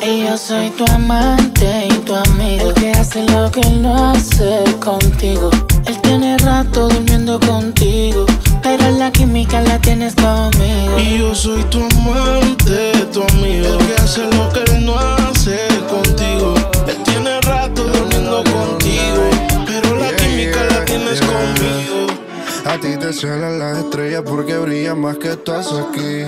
Y 0.00 0.22
yo 0.22 0.38
soy 0.38 0.70
tu 0.70 0.84
amante 0.92 1.88
y 1.88 1.92
tu 2.04 2.14
amigo. 2.14 2.68
El 2.68 2.74
que 2.74 2.92
hace 2.92 3.24
lo 3.24 3.50
que 3.50 3.68
no 3.68 4.12
hace 4.12 4.62
contigo. 4.78 5.50
Él 5.86 6.00
tiene 6.02 6.38
rato 6.38 6.88
durmiendo 6.88 7.38
contigo. 7.40 8.26
Pero 8.62 8.90
la 8.92 9.10
química 9.12 9.60
la 9.60 9.78
tienes 9.78 10.14
conmigo. 10.14 10.98
Y 10.98 11.18
yo 11.18 11.34
soy 11.34 11.62
tu 11.64 11.78
amante, 11.78 12.92
tu 13.12 13.22
amigo. 13.22 13.78
El 13.78 13.86
que 13.86 13.94
hace 13.94 14.22
lo 14.22 14.48
que 14.52 14.72
él 14.72 14.86
no 14.86 14.98
hace 14.98 15.58
contigo. 15.90 16.54
Él 16.88 16.96
tiene 17.04 17.40
rato 17.42 17.84
durmiendo 17.84 18.42
contigo. 18.44 19.30
Pero 19.66 19.96
la 19.96 20.16
química 20.16 20.64
la 20.64 20.84
tienes 20.84 21.20
conmigo. 21.20 22.06
A 22.64 22.78
ti 22.78 22.96
te 22.98 23.12
suenan 23.12 23.58
las 23.58 23.78
estrellas 23.78 24.22
porque 24.24 24.56
brillan 24.56 25.00
más 25.00 25.18
que 25.18 25.32
estás 25.32 25.70
aquí. 25.72 26.24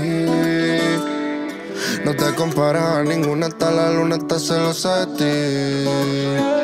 No 2.05 2.14
te 2.14 2.35
comparas 2.35 2.99
a 2.99 3.03
ninguna, 3.03 3.47
hasta 3.47 3.71
la 3.71 3.90
luna 3.90 4.16
está 4.16 4.38
celosa 4.38 5.07
de 5.07 5.16
ti. 5.16 6.56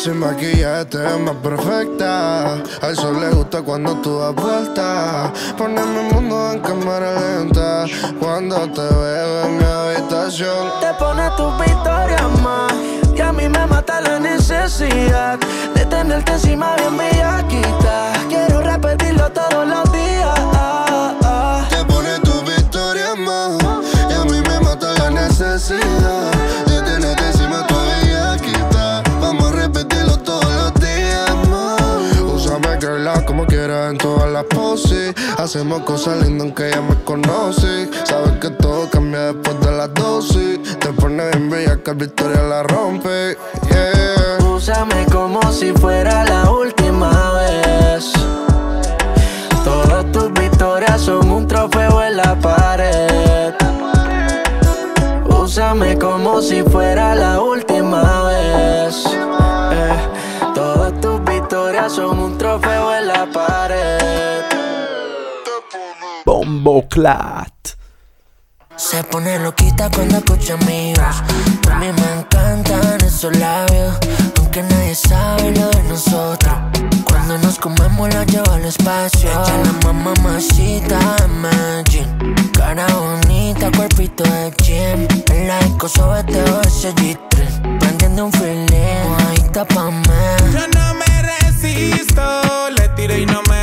Sin 0.00 0.20
maquillaje 0.20 0.84
te 0.84 0.98
ves 0.98 1.18
más 1.18 1.34
perfecta. 1.42 2.52
Al 2.82 2.94
sol 2.94 3.20
le 3.20 3.30
gusta 3.30 3.62
cuando 3.62 3.96
tú 3.96 4.20
das 4.20 4.32
vuelta. 4.32 5.32
Poneme 5.56 6.06
el 6.06 6.14
mundo 6.14 6.52
en 6.52 6.60
cámara 6.60 7.14
lenta. 7.18 7.84
Cuando 8.20 8.60
te 8.70 8.80
veo 8.80 9.46
en 9.46 9.58
mi 9.58 9.64
habitación. 9.64 10.70
Te 10.80 10.94
pone 11.00 11.28
tus 11.36 11.52
victorias 11.58 12.40
más. 12.44 12.72
Y 13.12 13.20
a 13.20 13.32
mí 13.32 13.48
me 13.48 13.66
mata 13.66 14.00
la 14.00 14.20
necesidad 14.20 15.36
de 15.74 15.84
tenerte 15.86 16.30
encima 16.30 16.76
bien 16.76 16.96
bellaquita. 16.96 18.12
Quiero 18.28 18.62
repetirlo 18.62 19.28
todos 19.32 19.66
los 19.66 19.87
en 33.70 33.98
todas 33.98 34.30
las 34.30 34.44
poses. 34.44 35.14
Hacemos 35.36 35.82
cosas 35.82 36.22
lindas 36.22 36.46
aunque 36.46 36.68
ella 36.68 36.80
me 36.80 36.94
conoce. 37.04 37.88
Sabes 38.04 38.32
que 38.40 38.50
todo 38.50 38.88
cambia 38.90 39.32
después 39.32 39.60
de 39.60 39.72
las 39.72 39.92
dosis. 39.94 40.78
Te 40.78 40.92
pone 40.92 41.28
bien 41.30 41.50
bella 41.50 41.76
que 41.82 41.92
Victoria 41.92 42.42
la 42.42 42.62
rompe. 42.62 43.36
Yeah. 43.70 44.46
Úsame 44.46 45.06
como 45.12 45.40
si 45.52 45.72
fuera 45.72 46.24
la 46.24 46.50
última 46.50 47.10
vez. 47.34 48.12
Todas 49.64 50.10
tus 50.12 50.32
victorias 50.32 51.00
son 51.00 51.30
un 51.30 51.46
trofeo 51.46 52.02
en 52.02 52.16
la 52.16 52.34
pared. 52.36 53.54
Úsame 55.28 55.98
como 55.98 56.40
si 56.40 56.62
fuera 56.62 57.14
la 57.14 57.40
última 57.40 58.24
vez. 58.24 59.04
Eh, 59.72 60.18
Todas 60.58 60.92
tus 61.00 61.22
victorias 61.24 61.92
son 61.92 62.18
un 62.18 62.36
trofeo 62.36 62.77
Se 68.76 69.02
pone 69.04 69.38
loquita 69.40 69.90
cuando 69.90 70.18
escucha 70.18 70.54
amigos. 70.54 71.22
A 71.70 71.78
mí 71.78 71.86
me 71.92 72.20
encantan 72.20 73.00
esos 73.04 73.36
labios, 73.36 73.96
aunque 74.38 74.62
nadie 74.62 74.94
sabe 74.94 75.50
lo 75.56 75.68
de 75.70 75.82
nosotros. 75.84 76.54
Cuando 77.04 77.38
nos 77.38 77.58
comemos 77.58 78.14
la 78.14 78.24
llevo 78.24 78.52
al 78.52 78.64
espacio. 78.64 79.30
Ella 79.30 79.56
la 79.64 79.72
mamá 79.84 80.14
mamacita 80.14 80.98
Imagine. 81.24 82.34
Cara 82.52 82.86
bonita, 82.86 83.70
cuerpito 83.76 84.24
de 84.24 84.52
gym. 84.62 85.08
En 85.32 85.48
la 85.48 85.58
disco 85.60 85.88
sobeteo 85.88 86.60
ese 86.62 86.94
G3. 86.94 87.78
Prendiendo 87.80 88.26
un 88.26 88.32
feeling, 88.32 89.08
mojadita 89.08 89.64
pa' 89.64 89.90
mí. 89.90 90.52
Yo 90.52 90.66
no 90.74 90.94
me 90.94 91.22
resisto, 91.22 92.22
le 92.70 92.88
tiré 92.90 93.20
y 93.20 93.26
no 93.26 93.42
me. 93.48 93.57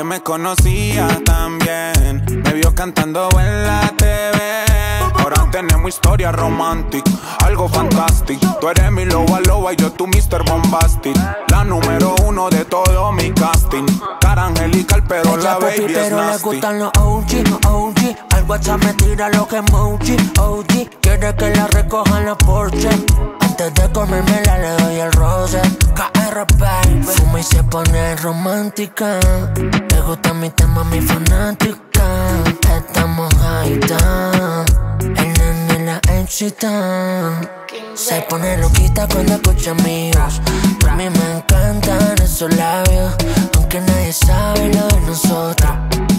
Que 0.00 0.04
me 0.04 0.22
conocía 0.22 1.06
también, 1.26 2.24
me 2.42 2.54
vio 2.54 2.74
cantando 2.74 3.28
en 3.38 3.66
la 3.66 3.86
TV. 3.98 4.64
Ahora 5.18 5.46
tenemos 5.52 5.90
historia 5.90 6.32
romántica, 6.32 7.10
algo 7.44 7.68
fantástico. 7.68 8.56
Tú 8.62 8.70
eres 8.70 8.90
mi 8.90 9.04
loba 9.04 9.40
loba 9.40 9.74
y 9.74 9.76
yo 9.76 9.92
tu 9.92 10.06
Mr. 10.06 10.42
Bombastic. 10.48 11.14
La 11.48 11.64
número 11.64 12.14
uno 12.24 12.48
de 12.48 12.64
todo 12.64 13.12
mi 13.12 13.30
casting. 13.32 13.84
Cara 14.22 14.46
angelical, 14.46 15.04
pero 15.06 15.36
la 15.36 15.56
Ella 15.56 15.58
baby 15.58 15.80
pupi, 15.80 15.92
es 15.92 15.98
pero 15.98 16.16
le 16.16 16.22
nasty. 16.22 16.44
gustan 16.44 16.78
los 16.78 16.90
OG, 16.98 17.66
OG. 17.66 18.16
Al 18.36 18.44
WhatsApp 18.44 18.82
me 18.82 18.94
tira 18.94 19.28
lo 19.28 19.46
que 19.46 19.56
emoji, 19.56 20.16
OG. 20.38 21.00
Quiere 21.02 21.36
que 21.36 21.54
la 21.54 21.66
recojan 21.66 22.24
la 22.24 22.38
Porsche. 22.38 22.88
Antes 23.40 23.74
de 23.74 23.92
comérmela 23.92 24.56
le 24.56 24.82
doy 24.82 25.00
el 25.00 25.12
roce. 25.12 25.60
KR, 25.94 26.46
baby. 26.56 27.02
Fuma 27.02 27.40
y 27.40 27.42
se 27.42 27.62
pone 27.64 28.16
romántica. 28.16 29.20
Gusta 30.10 30.34
mi 30.34 30.50
tema, 30.50 30.82
mi 30.82 31.00
fanática. 31.00 32.02
Estamos 32.76 33.32
ahí, 33.44 33.78
El 34.98 35.32
nene 35.34 35.84
la 35.84 36.00
excita. 36.18 37.40
Se 37.94 38.20
pone 38.22 38.56
loquita 38.58 39.06
cuando 39.06 39.34
escucha 39.34 39.70
amigos. 39.70 40.40
A 40.88 40.96
mí 40.96 41.08
me 41.08 41.36
encantan 41.36 42.20
esos 42.20 42.52
labios, 42.56 43.14
aunque 43.56 43.80
nadie 43.82 44.12
sabe 44.12 44.74
lo 44.74 44.88
de 44.88 45.00
nosotros. 45.02 45.70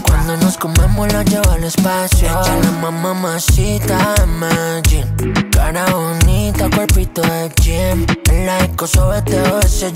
Cuando 0.07 0.37
nos 0.37 0.55
comemos 0.55 1.11
la 1.11 1.23
llevo 1.23 1.51
al 1.51 1.65
espacio. 1.65 2.29
Ella 2.29 2.59
la 2.63 2.71
mamá 2.71 3.13
mamacita, 3.13 4.15
imagine. 4.23 5.05
Cara 5.51 5.85
bonita, 5.93 6.69
cuerpito 6.69 7.21
de 7.23 7.51
gym. 7.61 8.05
En 8.29 8.45
la 8.45 8.57
disco 8.61 8.87
sobeteo 8.87 9.59
ese 9.59 9.91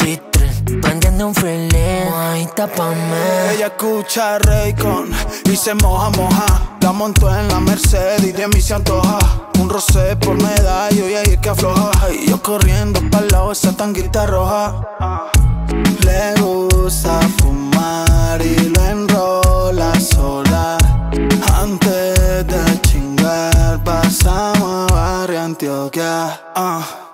G3. 0.66 0.82
Prendiendo 0.82 1.28
un 1.28 1.34
mojadita 1.34 2.68
pa' 2.68 2.90
mí. 2.90 2.96
Ella 3.54 3.68
escucha 3.68 4.40
Raycon 4.40 5.12
y 5.52 5.56
se 5.56 5.74
moja, 5.76 6.10
moja. 6.12 6.78
La 6.82 6.92
montó 6.92 7.34
en 7.36 7.48
la 7.48 7.60
Mercedes 7.60 8.24
y 8.24 8.32
de 8.32 8.48
mí 8.48 8.62
se 8.62 8.74
antoja. 8.74 9.18
Un 9.60 9.70
rosé 9.70 10.16
por 10.18 10.36
medallo 10.42 11.10
y 11.10 11.16
ahí 11.16 11.34
es 11.34 11.40
que 11.40 11.50
afloja. 11.50 11.92
Y 12.12 12.30
yo 12.30 12.42
corriendo 12.42 13.00
pa'l 13.10 13.28
lado 13.30 13.52
esa 13.52 13.76
tanguita 13.76 14.26
roja. 14.26 14.82
Le 16.02 16.42
gusta 16.42 17.20
fumar 17.38 18.42
y 18.42 18.70
lo 18.70 18.86
enrola 18.86 20.00
sola. 20.00 20.78
Antes 21.60 22.46
de 22.48 22.82
chingar, 22.82 23.84
pasamos 23.84 24.92
a 24.92 24.94
Barrio 24.94 25.42
Antioquia. 25.42 26.40
ah. 26.56 27.05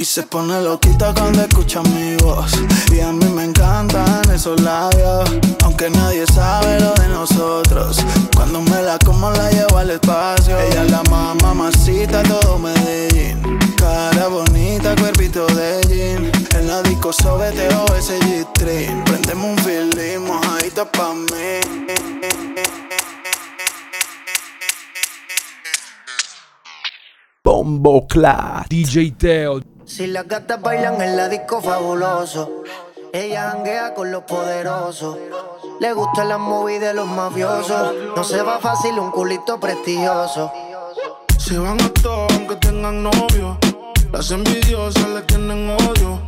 Y 0.00 0.04
se 0.06 0.22
pone 0.22 0.62
loquita 0.62 1.12
cuando 1.12 1.42
escucha 1.42 1.82
mi 1.82 2.16
voz. 2.22 2.52
Y 2.90 3.00
a 3.00 3.12
mí 3.12 3.26
me 3.26 3.44
encantan 3.44 4.22
esos 4.34 4.58
labios. 4.62 5.28
Aunque 5.62 5.90
nadie 5.90 6.24
sabe 6.26 6.80
lo 6.80 6.94
de 6.94 7.08
nosotros. 7.08 7.98
Cuando 8.34 8.62
me 8.62 8.82
la 8.82 8.98
como 9.04 9.30
la 9.30 9.50
llevo 9.50 9.76
al 9.76 9.90
espacio. 9.90 10.58
Ella 10.58 10.84
es 10.84 10.90
la 10.90 11.02
mamá 11.10 11.34
mamacita, 11.42 12.22
todo 12.22 12.58
Medellín. 12.58 13.42
Cara 13.76 14.28
bonita, 14.28 14.96
cuerpito 14.96 15.46
de 15.48 15.82
jean. 15.86 16.32
En 16.58 16.66
la 16.66 16.80
disco 16.80 17.12
sobeteo 17.12 17.84
ese 17.94 18.18
G-Train. 18.20 19.04
Prendemos 19.04 19.50
un 19.50 19.58
feeling, 19.58 20.20
mojadita 20.26 20.90
pa' 20.90 21.12
mí. 21.12 21.60
Bombo 27.44 28.06
Clat. 28.06 28.66
DJ 28.70 29.10
Teo. 29.18 29.69
Si 29.90 30.06
las 30.06 30.28
gatas 30.28 30.62
bailan 30.62 31.02
en 31.02 31.16
la 31.16 31.28
disco 31.28 31.60
fabuloso, 31.60 32.62
ella 33.12 33.50
janguea 33.50 33.92
con 33.92 34.12
los 34.12 34.22
poderosos. 34.22 35.18
Le 35.80 35.92
gustan 35.92 36.28
las 36.28 36.38
movies 36.38 36.80
de 36.80 36.94
los 36.94 37.08
mafiosos. 37.08 37.92
No 38.14 38.22
se 38.22 38.40
va 38.40 38.60
fácil 38.60 39.00
un 39.00 39.10
culito 39.10 39.58
prestigioso. 39.58 40.52
Se 41.38 41.58
van 41.58 41.80
a 41.80 41.92
todos 41.92 42.32
aunque 42.34 42.54
tengan 42.54 43.02
novio. 43.02 43.58
Las 44.12 44.30
envidiosas 44.30 45.08
le 45.08 45.22
tienen 45.22 45.68
odio. 45.70 46.20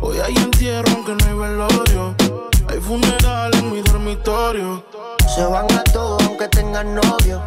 Hoy 0.00 0.18
hay 0.18 0.34
entierro 0.34 0.90
aunque 0.90 1.12
no 1.14 1.24
hay 1.24 1.50
velorio. 1.50 2.16
Hay 2.68 2.80
funeral 2.80 3.54
en 3.54 3.70
mi 3.70 3.80
dormitorio. 3.82 4.84
Se 5.32 5.44
van 5.44 5.70
a 5.70 5.84
todos 5.84 6.20
aunque 6.24 6.48
tengan 6.48 6.96
novio. 6.96 7.42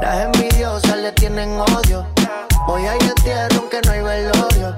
Las 0.00 0.24
envidiosas 0.24 0.96
le 0.96 1.12
tienen 1.12 1.60
odio. 1.60 2.06
Hoy 2.66 2.86
hay 2.86 2.98
entierro 3.00 3.60
aunque 3.60 3.80
no 3.84 3.92
hay 3.92 4.02
velorio. 4.02 4.76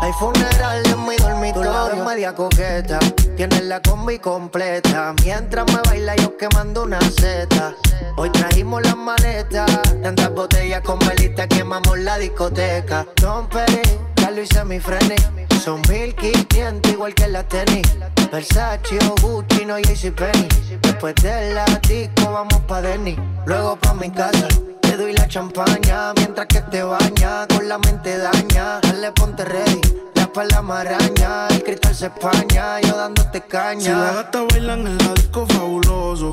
Hay 0.00 0.12
funeral 0.14 0.82
en 0.86 1.06
mi 1.06 1.16
dormitorio. 1.16 1.72
Tú 1.90 2.04
media 2.04 2.34
coqueta. 2.34 2.98
Tienes 3.36 3.64
la 3.64 3.80
combi 3.80 4.18
completa. 4.18 5.14
Mientras 5.24 5.66
me 5.72 5.80
baila 5.88 6.16
yo 6.16 6.36
quemando 6.36 6.82
una 6.84 7.00
seta. 7.00 7.74
Hoy 8.16 8.30
trajimos 8.30 8.82
las 8.82 8.96
maletas. 8.96 9.70
Tantas 10.02 10.34
botellas 10.34 10.80
con 10.82 10.98
velita 10.98 11.46
quemamos 11.46 11.98
la 11.98 12.18
discoteca. 12.18 13.06
Don 13.16 13.48
Peri, 13.48 13.82
Carlos 14.20 14.48
y 14.50 14.54
semifreni. 14.54 15.16
Son 15.62 15.80
1500 15.88 16.92
igual 16.92 17.14
que 17.14 17.28
la 17.28 17.42
tenis. 17.42 17.86
Versace 18.30 18.98
o 19.08 19.14
Gucci, 19.20 19.64
no 19.64 19.78
JCPenney. 19.78 20.48
Después 20.82 21.14
de 21.16 21.54
la 21.54 21.64
disco 21.88 22.30
vamos 22.32 22.60
pa' 22.68 22.80
Denny. 22.80 23.16
Luego 23.46 23.76
pa' 23.76 23.94
mi 23.94 24.10
casa. 24.10 24.48
Te 24.82 24.96
doy 24.96 25.12
la 25.12 25.26
champaña 25.28 26.12
mientras 26.16 26.46
que 26.46 26.60
te 26.62 26.82
baña, 26.82 27.46
con 27.48 27.68
la 27.68 27.78
mente 27.78 28.18
daña. 28.18 28.80
Dale, 28.80 29.12
ponte 29.12 29.44
ready, 29.44 29.80
la 30.14 30.44
la 30.44 30.62
maraña, 30.62 31.48
el 31.48 31.62
cristal 31.62 31.94
se 31.94 32.06
españa, 32.06 32.80
yo 32.80 32.96
dándote 32.96 33.40
caña. 33.42 33.80
Si 33.80 33.90
la 33.90 34.12
gata 34.12 34.42
baila 34.42 34.74
en 34.74 34.86
el 34.86 34.98
disco 35.14 35.46
fabuloso, 35.46 36.30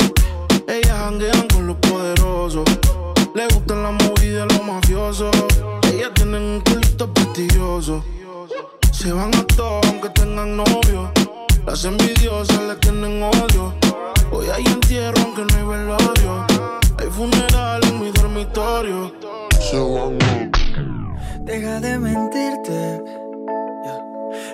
ellas 0.68 0.98
janguean 0.98 1.48
con 1.48 1.68
los 1.68 1.78
poderosos. 1.78 2.66
Le 3.34 3.48
gustan 3.48 3.84
la 3.84 3.92
movida 3.92 4.46
de 4.46 4.54
los 4.54 4.64
mafiosos, 4.64 5.36
ellas 5.94 6.12
tienen 6.16 6.42
un 6.42 6.62
culito 6.62 7.12
prestigioso. 7.14 8.04
Se 8.92 9.12
van 9.12 9.34
a 9.36 9.46
todos 9.48 9.86
aunque 9.88 10.10
tengan 10.10 10.58
novio. 10.58 11.12
Las 11.66 11.86
envidiosas 11.86 12.62
le 12.64 12.76
tienen 12.78 13.22
odio. 13.24 13.74
Hoy 14.32 14.48
hay 14.54 14.66
entierro 14.66 15.22
aunque 15.22 15.44
no 15.46 15.58
hay 15.58 15.78
velorio. 15.78 16.46
Hay 17.00 17.08
funeral 17.10 17.84
en 17.84 18.00
mi 18.02 18.12
dormitorio. 18.12 19.14
Se 19.60 19.80
van 19.80 20.18
Deja 21.42 21.80
de 21.80 22.00
mentirte. 22.00 23.04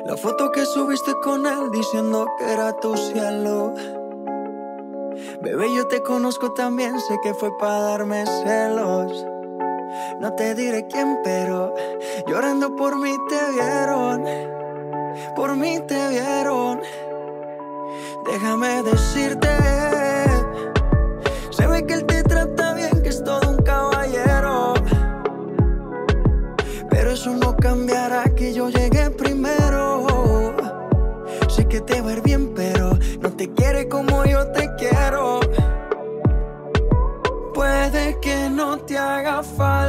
La 0.06 0.18
foto 0.18 0.52
que 0.52 0.66
subiste 0.66 1.14
con 1.24 1.46
él 1.46 1.72
diciendo 1.72 2.28
que 2.38 2.52
era 2.52 2.74
tu 2.80 2.96
cielo. 2.98 3.74
Bebé, 5.42 5.74
yo 5.76 5.88
te 5.88 6.02
conozco 6.02 6.54
también, 6.54 7.00
sé 7.00 7.20
que 7.22 7.34
fue 7.34 7.56
para 7.58 7.80
darme 7.80 8.26
celos. 8.26 9.26
No 10.20 10.34
te 10.34 10.56
diré 10.56 10.88
quién, 10.88 11.20
pero 11.24 11.74
llorando 12.28 12.76
por 12.76 12.98
mí 12.98 13.16
te 13.30 13.52
vieron. 13.52 14.24
Por 15.36 15.56
mí 15.56 15.80
te 15.88 16.08
vieron. 16.10 16.82
Déjame 18.26 18.84
decirte, 18.84 19.50
se 21.52 21.68
ve 21.68 21.86
que 21.86 21.94
él 21.94 22.06
te 22.06 22.24
trata 22.24 22.74
bien, 22.74 23.04
que 23.04 23.10
es 23.10 23.24
todo 23.24 23.50
un 23.50 23.58
caballero. 23.58 24.74
Pero 26.90 27.12
eso 27.12 27.32
no 27.32 27.56
cambiará 27.58 28.24
que 28.36 28.54
yo 28.54 28.70
llegué 28.70 29.10
primero. 29.12 30.08
Sé 31.50 31.68
que 31.68 31.82
te 31.82 32.02
va 32.02 32.10
a 32.10 32.14
ir 32.14 32.22
bien, 32.22 32.53
te 39.44 39.83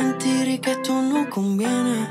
mentir 0.00 0.48
y 0.48 0.58
que 0.58 0.72
esto 0.72 1.02
no 1.02 1.28
conviene. 1.28 2.08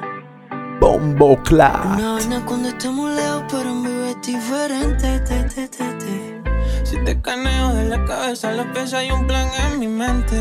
Bombo 0.80 1.42
Clat. 1.44 1.86
Una 1.98 2.14
vaina 2.14 2.46
cuando 2.46 2.70
estamos 2.70 3.12
lejos, 3.16 3.44
pero 3.50 3.70
en 3.70 3.84
vivo 3.84 4.06
es 4.06 4.22
diferente. 4.26 5.20
Te, 5.28 5.44
te, 5.44 5.68
te, 5.68 5.86
te. 6.02 6.42
Si 6.84 7.04
te 7.04 7.20
caneo 7.22 7.74
de 7.74 7.86
la 7.86 8.06
cabeza 8.06 8.50
a 8.50 8.54
los 8.54 8.68
pies 8.68 8.94
hay 8.94 9.12
un 9.12 9.26
plan 9.28 9.48
en 9.66 9.80
mi 9.80 9.88
mente. 9.88 10.38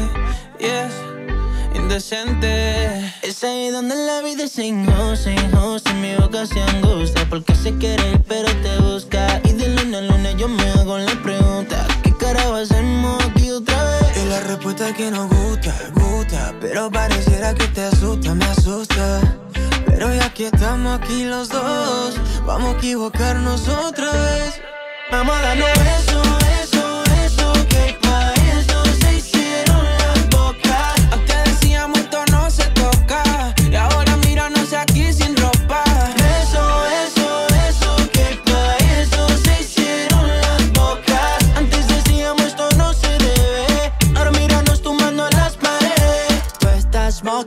Yes. 0.59 0.95
indecente. 1.75 2.51
Es 3.23 3.43
ahí 3.45 3.71
donde 3.71 3.95
la 3.95 4.21
vida 4.23 4.45
es 4.45 4.59
injusta, 4.59 5.33
injusta. 5.33 5.93
Mi 5.95 6.15
boca 6.17 6.45
se 6.47 6.61
angustia 6.63 7.27
porque 7.31 7.55
se 7.55 7.77
quiere 7.79 8.03
ir, 8.11 8.21
pero 8.29 8.49
te 8.63 8.79
busca. 8.81 9.41
Y 9.45 9.53
de 9.53 9.69
luna 9.75 9.99
a 9.99 10.03
luna 10.03 10.33
yo 10.33 10.49
me 10.49 10.69
hago 10.71 10.99
la 10.99 11.17
pregunta: 11.23 11.87
¿Qué 12.03 12.13
carajo 12.13 12.57
hacemos 12.57 13.25
aquí 13.25 13.51
otra 13.51 13.83
vez? 13.85 13.98
La 14.29 14.41
respuesta 14.41 14.93
que 14.93 15.11
nos 15.11 15.26
gusta, 15.29 15.74
gusta. 15.95 16.55
Pero 16.61 16.91
pareciera 16.91 17.55
que 17.55 17.66
te 17.68 17.85
asusta, 17.85 18.35
me 18.35 18.45
asusta. 18.45 19.20
Pero 19.87 20.12
ya 20.14 20.29
que 20.35 20.49
estamos 20.49 21.01
aquí 21.01 21.24
los 21.24 21.49
dos, 21.49 22.14
vamos 22.45 22.74
a 22.74 22.79
equivocarnos 22.79 23.66
otra 23.68 24.12
vez. 24.12 24.61
Vamos 25.11 25.35
a 25.35 25.41
darnos 25.41 25.70
eso, 26.01 26.22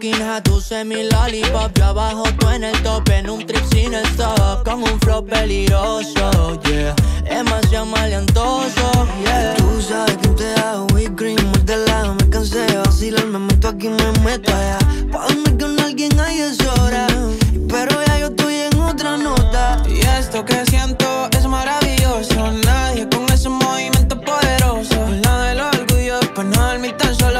a 0.09 0.41
tu 0.41 0.59
semi 0.59 1.03
lollipop 1.09 1.77
Yo 1.77 1.85
abajo 1.85 2.23
tú 2.39 2.49
en 2.49 2.63
el 2.63 2.81
top 2.81 3.07
en 3.09 3.29
un 3.29 3.45
trip 3.45 3.63
sin 3.71 3.93
stop 3.93 4.63
Con 4.63 4.81
un 4.81 4.99
flow 5.01 5.23
peligroso, 5.23 6.59
yeah 6.63 6.95
Demasiado 7.23 7.85
maleantoso, 7.85 9.07
yeah 9.23 9.53
Tú 9.57 9.81
sabes 9.81 10.17
quién 10.21 10.35
te 10.35 10.53
da 10.53 10.81
whipped 10.93 11.15
cream, 11.15 11.37
muérdela, 11.49 12.15
me 12.15 12.29
cansé 12.29 12.65
de 12.65 12.77
vacilar, 12.77 13.25
me 13.27 13.39
meto 13.39 13.67
aquí, 13.67 13.89
me 13.89 14.11
meto 14.23 14.51
allá. 14.55 14.79
Pa' 15.11 15.27
donde 15.27 15.57
con 15.57 15.79
alguien 15.79 16.19
hay 16.19 16.39
es 16.41 16.59
hora, 16.59 17.07
pero 17.69 17.91
ya 18.07 18.19
yo 18.19 18.27
estoy 18.27 18.55
en 18.55 18.79
otra 18.79 19.17
nota. 19.17 19.83
Y 19.87 19.99
esto 19.99 20.43
que 20.43 20.65
siento 20.65 21.29
es 21.37 21.45
maravilloso. 21.45 22.51
Nadie 22.65 23.07
con 23.09 23.25
ese 23.31 23.49
movimiento 23.49 23.90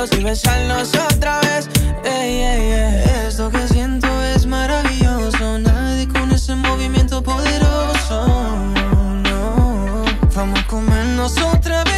y 0.10 0.24
besarnos 0.24 0.90
otra 0.96 1.40
vez. 1.42 1.70
Ey, 2.04 2.42
ey. 2.42 3.28
Esto 3.28 3.52
que 3.52 3.68
siento 3.68 4.08
es 4.24 4.48
maravilloso, 4.48 5.60
nadie 5.60 6.08
con 6.08 6.32
ese 6.32 6.56
movimiento 6.56 7.22
poderoso. 7.22 8.26
No, 9.24 10.04
vamos 10.36 10.60
a 10.60 10.68
comernos 10.68 11.38
otra 11.38 11.84
vez. 11.84 11.91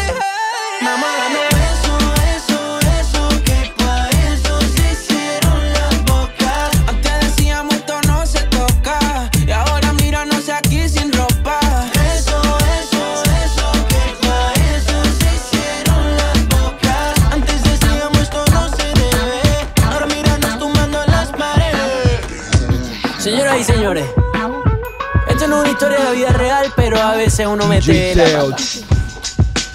Esto 24.01 25.47
no 25.47 25.57
es 25.57 25.61
una 25.63 25.69
historia 25.69 25.97
de 25.99 26.03
la 26.03 26.11
vida 26.11 26.29
real 26.29 26.73
Pero 26.75 26.99
a 26.99 27.15
veces 27.15 27.45
uno 27.45 27.67
mete 27.67 28.15
la. 28.15 28.41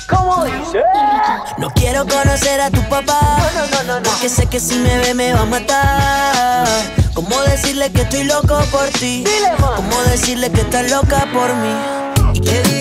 ¿Cómo 0.09 0.45
dice? 0.45 0.83
No 1.59 1.71
quiero 1.71 2.07
conocer 2.07 2.61
a 2.61 2.71
tu 2.71 2.83
papá. 2.89 3.39
Porque 4.03 4.29
sé 4.29 4.47
que 4.47 4.59
si 4.59 4.77
me 4.77 4.99
ve 4.99 5.15
me 5.15 5.35
va 5.35 5.41
a 5.41 5.45
matar. 5.45 6.67
¿Cómo 7.15 7.41
decirle 7.43 7.93
que 7.93 8.03
estoy 8.03 8.25
loco 8.25 8.61
por 8.71 8.89
ti? 8.89 9.25
¿Cómo 9.59 10.03
decirle 10.11 10.51
que 10.51 10.63
estás 10.63 10.91
loca 10.91 11.27
por 11.33 11.55
mí? 11.57 11.75
¿Y 12.35 12.41
qué 12.41 12.78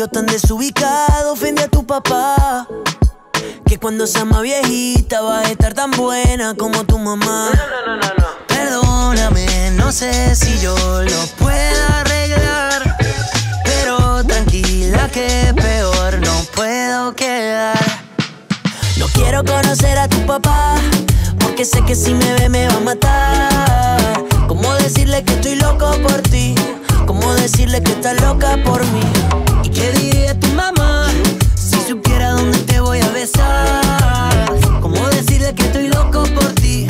comentario 0.00 0.08
tan 0.08 0.26
desubicado 0.26 1.32
ofende 1.32 1.62
a 1.62 1.68
tu 1.68 1.84
papá? 1.84 2.66
Que 3.66 3.78
cuando 3.78 4.06
sea 4.06 4.24
más 4.24 4.42
viejita 4.42 5.20
va 5.20 5.40
a 5.40 5.44
estar 5.44 5.74
tan 5.74 5.90
buena 5.90 6.54
como 6.54 6.84
tu 6.84 6.98
mamá. 6.98 7.50
Perdóname, 8.48 9.72
no 9.72 9.92
sé 9.92 10.34
si 10.34 10.58
yo 10.60 10.74
lo 11.02 11.26
pueda 11.38 12.00
arreglar. 12.00 12.96
Pero 13.64 14.24
tranquila 14.24 15.08
que 15.08 15.52
peor 15.54 16.18
no 16.20 16.34
puedo 16.54 17.14
quedar. 17.14 17.78
No 18.96 19.06
quiero 19.08 19.44
conocer 19.44 19.98
a 19.98 20.08
tu 20.08 20.24
papá, 20.24 20.76
porque 21.40 21.64
sé 21.64 21.82
que 21.84 21.94
si 21.94 22.14
me 22.14 22.32
ve 22.34 22.48
me 22.48 22.68
va 22.68 22.76
a 22.76 22.80
matar. 22.80 24.24
¿Cómo 24.48 24.72
decirle 24.74 25.22
que 25.24 25.34
estoy 25.34 25.56
loco 25.56 25.90
por 26.02 26.20
ti? 26.22 26.54
¿Cómo 27.10 27.34
decirle 27.34 27.82
que 27.82 27.90
estás 27.90 28.20
loca 28.22 28.56
por 28.64 28.86
mí? 28.92 29.02
¿Y 29.64 29.68
qué 29.70 29.90
diría 29.90 30.38
tu 30.38 30.46
mamá 30.50 31.08
si 31.56 31.80
supiera 31.80 32.30
dónde 32.34 32.56
te 32.58 32.78
voy 32.78 33.00
a 33.00 33.08
besar? 33.08 34.46
¿Cómo 34.80 35.08
decirle 35.08 35.52
que 35.52 35.64
estoy 35.64 35.88
loco 35.88 36.22
por 36.32 36.52
ti? 36.52 36.86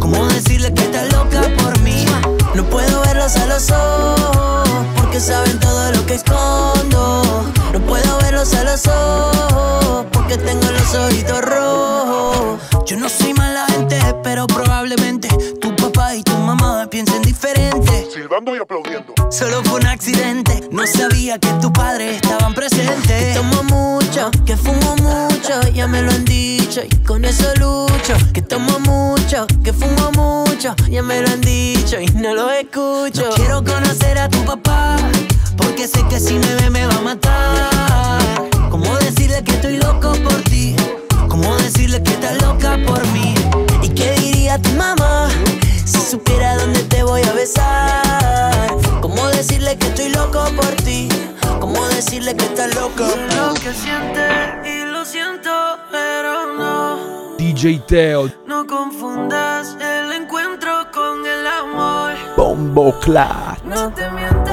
¿Cómo 0.00 0.26
decirle 0.26 0.74
que 0.74 0.82
estás 0.82 1.12
loca 1.12 1.42
por 1.62 1.78
mí? 1.82 2.04
No 2.52 2.64
puedo 2.64 3.00
verlos 3.02 3.36
a 3.36 3.46
los 3.46 3.70
ojos 3.70 4.68
porque 4.96 5.20
saben 5.20 5.60
todo 5.60 5.92
lo 5.92 6.04
que 6.04 6.14
escondo. 6.14 7.44
No 7.72 7.80
puedo 7.86 8.18
verlos 8.22 8.52
a 8.54 8.64
los 8.64 8.88
ojos 8.88 10.06
porque 10.10 10.36
tengo 10.36 10.68
los 10.68 10.94
ojitos 10.96 11.42
rojos. 11.42 12.60
Yo 12.86 12.96
no 12.96 13.08
soy 13.08 13.34
mala 13.34 13.66
gente, 13.66 14.00
pero 14.24 14.48
probablemente 14.48 15.28
y 18.48 18.58
aplaudiendo. 18.58 19.12
Solo 19.30 19.62
fue 19.64 19.80
un 19.80 19.86
accidente, 19.86 20.66
no 20.72 20.86
sabía 20.86 21.38
que 21.38 21.48
tu 21.60 21.70
padre 21.72 22.16
estaban 22.16 22.54
presentes. 22.54 23.06
Que 23.06 23.34
tomo 23.34 23.62
mucho, 23.64 24.30
que 24.46 24.56
fumo 24.56 24.96
mucho, 24.96 25.60
ya 25.74 25.86
me 25.86 26.02
lo 26.02 26.10
han 26.10 26.24
dicho 26.24 26.80
y 26.82 26.96
con 27.04 27.24
eso 27.24 27.52
lucho. 27.56 28.14
Que 28.32 28.40
tomo 28.40 28.78
mucho, 28.80 29.46
que 29.62 29.72
fumo 29.72 30.10
mucho, 30.12 30.74
ya 30.88 31.02
me 31.02 31.20
lo 31.20 31.28
han 31.28 31.40
dicho 31.42 32.00
y 32.00 32.06
no 32.06 32.34
lo 32.34 32.50
escucho. 32.50 33.28
Quiero 33.36 33.62
conocer 33.62 34.18
a 34.18 34.28
tu 34.28 34.42
papá, 34.44 34.96
porque 35.56 35.86
sé 35.86 36.02
que 36.08 36.18
si 36.18 36.34
me 36.34 36.54
ve 36.54 36.70
me 36.70 36.86
va 36.86 36.94
a 36.94 37.00
matar. 37.02 38.20
¿Cómo 38.70 38.96
decirle 38.98 39.44
que 39.44 39.52
estoy 39.52 39.76
loco 39.76 40.12
por 40.24 40.40
ti? 40.44 40.74
¿Cómo 41.28 41.54
decirle 41.56 42.02
que 42.02 42.12
estás 42.12 42.40
loca 42.40 42.49
loco 50.40 50.56
por 50.56 50.74
ti? 50.82 51.08
¿Cómo 51.60 51.86
decirle 51.88 52.34
que 52.36 52.44
estás 52.44 52.74
loco? 52.74 53.04
Lo 53.36 53.54
que 53.54 53.72
siente 53.72 54.26
y 54.64 54.84
lo 54.90 55.04
siento, 55.04 55.50
pero 55.90 56.52
no. 56.54 57.36
DJ 57.36 57.82
Teo, 57.86 58.30
No 58.46 58.66
confundas 58.66 59.76
el 59.80 60.12
encuentro 60.12 60.90
con 60.92 61.26
el 61.26 61.46
amor. 61.46 62.12
Bombo 62.36 62.98
Clat. 63.00 63.62
No 63.64 63.90
te 63.92 64.08
miento, 64.10 64.52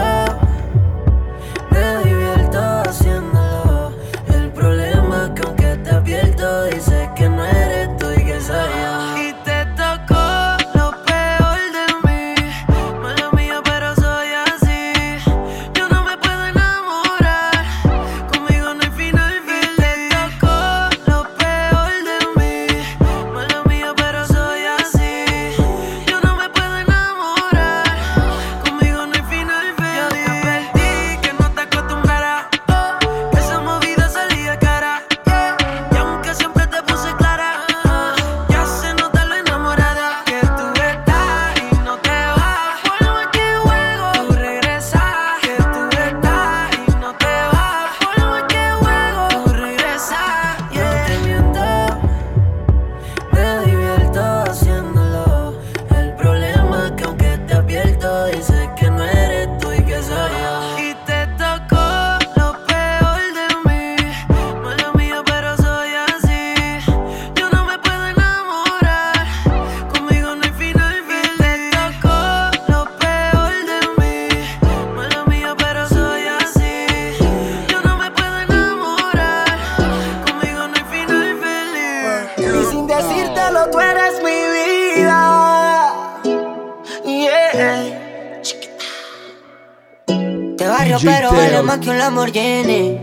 pero 91.04 91.32
vale 91.32 91.62
más 91.62 91.80
que 91.80 91.90
un 91.90 91.98
Lamborghini. 91.98 92.98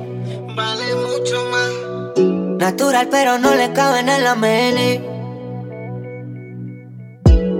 Vale 0.55 0.95
mucho 0.95 1.45
más. 1.51 1.71
Natural, 2.59 3.09
pero 3.11 3.39
no 3.39 3.55
le 3.55 3.73
cabe 3.73 4.01
en 4.01 4.09
el 4.09 4.25
mini. 4.37 5.01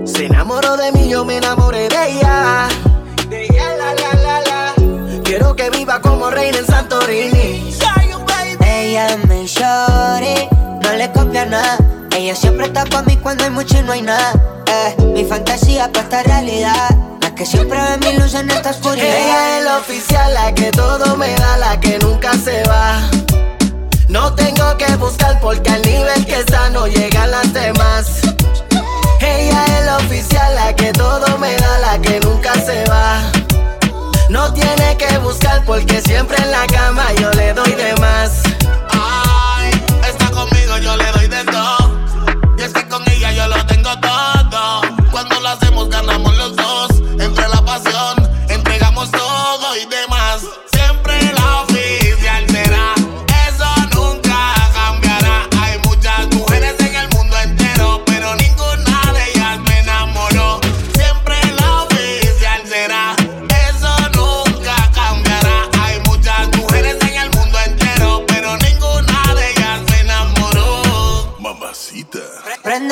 Se 0.05 0.25
enamoró 0.25 0.77
de 0.77 0.91
mí, 0.91 1.09
yo 1.09 1.25
me 1.25 1.37
enamoré 1.37 1.89
de 1.89 2.11
ella. 2.11 2.67
De 3.29 3.43
ella, 3.43 3.75
la, 3.77 3.93
la, 3.93 4.13
la, 4.23 4.41
la. 4.41 4.73
Quiero 5.23 5.55
que 5.55 5.69
viva 5.69 5.99
como 6.01 6.29
reina 6.29 6.57
en 6.57 6.65
Santorini. 6.65 7.73
Ella 8.67 9.07
es 9.07 9.27
mi 9.27 9.45
shorty, 9.45 10.47
no 10.83 10.93
le 10.93 11.11
copia 11.11 11.45
nada. 11.45 11.77
Ella 12.15 12.35
siempre 12.35 12.67
está 12.67 12.85
pa' 12.85 13.01
mí 13.01 13.17
cuando 13.17 13.43
hay 13.43 13.49
mucho 13.49 13.77
y 13.77 13.83
no 13.83 13.91
hay 13.91 14.01
nada. 14.01 14.33
Eh, 14.67 15.03
mi 15.13 15.25
fantasía 15.25 15.91
pa' 15.91 16.01
esta 16.01 16.23
realidad. 16.23 16.89
La 17.35 17.39
que 17.39 17.45
siempre 17.47 17.77
ve 17.77 17.97
mi 17.97 18.17
luz 18.17 18.33
en 18.33 18.49
esta 18.49 18.69
oscuridad. 18.69 19.05
Ella 19.05 19.57
es 19.57 19.65
la 19.65 19.77
oficial, 19.79 20.33
la 20.33 20.53
que 20.53 20.71
todo 20.71 21.17
me 21.17 21.35
da, 21.35 21.57
la 21.57 21.77
que 21.81 21.99
nunca 21.99 22.31
se 22.31 22.63
va. 22.63 23.09
No 24.07 24.33
tengo 24.35 24.77
que 24.77 24.95
buscar 24.95 25.37
porque 25.41 25.69
al 25.69 25.81
nivel 25.81 26.25
que 26.25 26.39
está 26.39 26.69
no 26.69 26.87
llegan 26.87 27.31
las 27.31 27.51
demás. 27.51 28.21
Ella 29.19 29.65
es 29.65 29.85
la 29.85 29.97
oficial, 29.97 30.55
la 30.55 30.73
que 30.77 30.93
todo 30.93 31.37
me 31.37 31.53
da, 31.57 31.79
la 31.79 31.99
que 31.99 32.21
nunca 32.21 32.53
se 32.53 32.85
va. 32.85 33.19
No 34.29 34.53
tiene 34.53 34.95
que 34.95 35.17
buscar 35.17 35.61
porque 35.65 36.01
siempre 36.03 36.37
en 36.41 36.51
la 36.51 36.65
cama 36.67 37.03
yo 37.19 37.31
le 37.31 37.53
doy 37.53 37.73
de 37.73 37.95
más. 37.95 38.43
Ay, 38.91 39.71
está 40.07 40.29
conmigo, 40.31 40.77
yo 40.77 40.95
le 40.95 41.11
doy 41.11 41.27
de 41.27 41.43
todo. 41.43 41.99
Y 42.57 42.61
es 42.61 42.71
que 42.71 42.87
con 42.87 43.03
ella 43.11 43.33
yo 43.33 43.45
lo 43.49 43.65
tengo 43.65 43.89
todo. 43.99 44.81
Cuando 45.11 45.37
lo 45.41 45.49
hacemos, 45.49 45.89
ganamos 45.89 46.34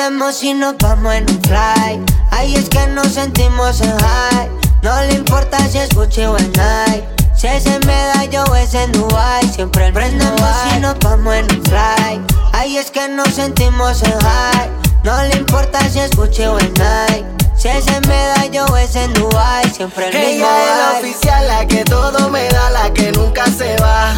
Prendemos 0.04 0.42
y 0.42 0.52
nos 0.52 0.76
vamos 0.76 1.14
en 1.14 1.22
un 1.30 1.42
fly. 1.44 2.04
Ahí 2.30 2.54
es 2.56 2.68
que 2.68 2.86
nos 2.88 3.08
sentimos 3.08 3.80
en 3.80 3.96
high. 3.96 4.50
No 4.82 5.00
le 5.06 5.14
importa 5.14 5.56
si 5.66 5.78
es 5.78 5.88
Gucci 5.94 6.24
o 6.24 6.36
en 6.36 6.52
Nike. 6.52 7.08
Si 7.34 7.46
es 7.46 7.64
en 7.64 7.80
Medallo 7.86 8.44
o 8.50 8.54
es 8.54 8.74
en 8.74 8.92
Dubai. 8.92 9.48
Siempre 9.48 9.90
prendemos 9.94 10.50
y 10.76 10.80
nos 10.80 10.98
vamos 10.98 11.34
en 11.34 11.46
un 11.50 11.64
fly. 11.64 12.20
Ahí 12.52 12.76
es 12.76 12.90
que 12.90 13.08
nos 13.08 13.28
sentimos 13.28 14.02
en 14.02 14.12
high. 14.20 14.68
No 15.04 15.22
le 15.22 15.38
importa 15.38 15.80
si 15.88 16.00
es 16.00 16.14
Gucci 16.14 16.42
o 16.42 16.58
en 16.58 16.74
Nike. 16.74 17.24
Si 17.56 17.68
es 17.68 17.86
en 17.86 18.06
Medallo 18.06 18.66
o 18.66 18.76
es 18.76 18.94
en 18.96 19.10
Dubai. 19.14 19.70
Siempre 19.70 20.10
el 20.10 20.14
mismo 20.14 20.46
Ella 20.46 20.64
es 20.64 20.78
la 20.78 20.98
oficial, 20.98 21.48
la 21.48 21.66
que 21.66 21.82
todo 21.84 22.28
me 22.28 22.46
da, 22.50 22.68
la 22.68 22.92
que 22.92 23.10
nunca 23.10 23.46
se 23.46 23.74
va. 23.78 24.12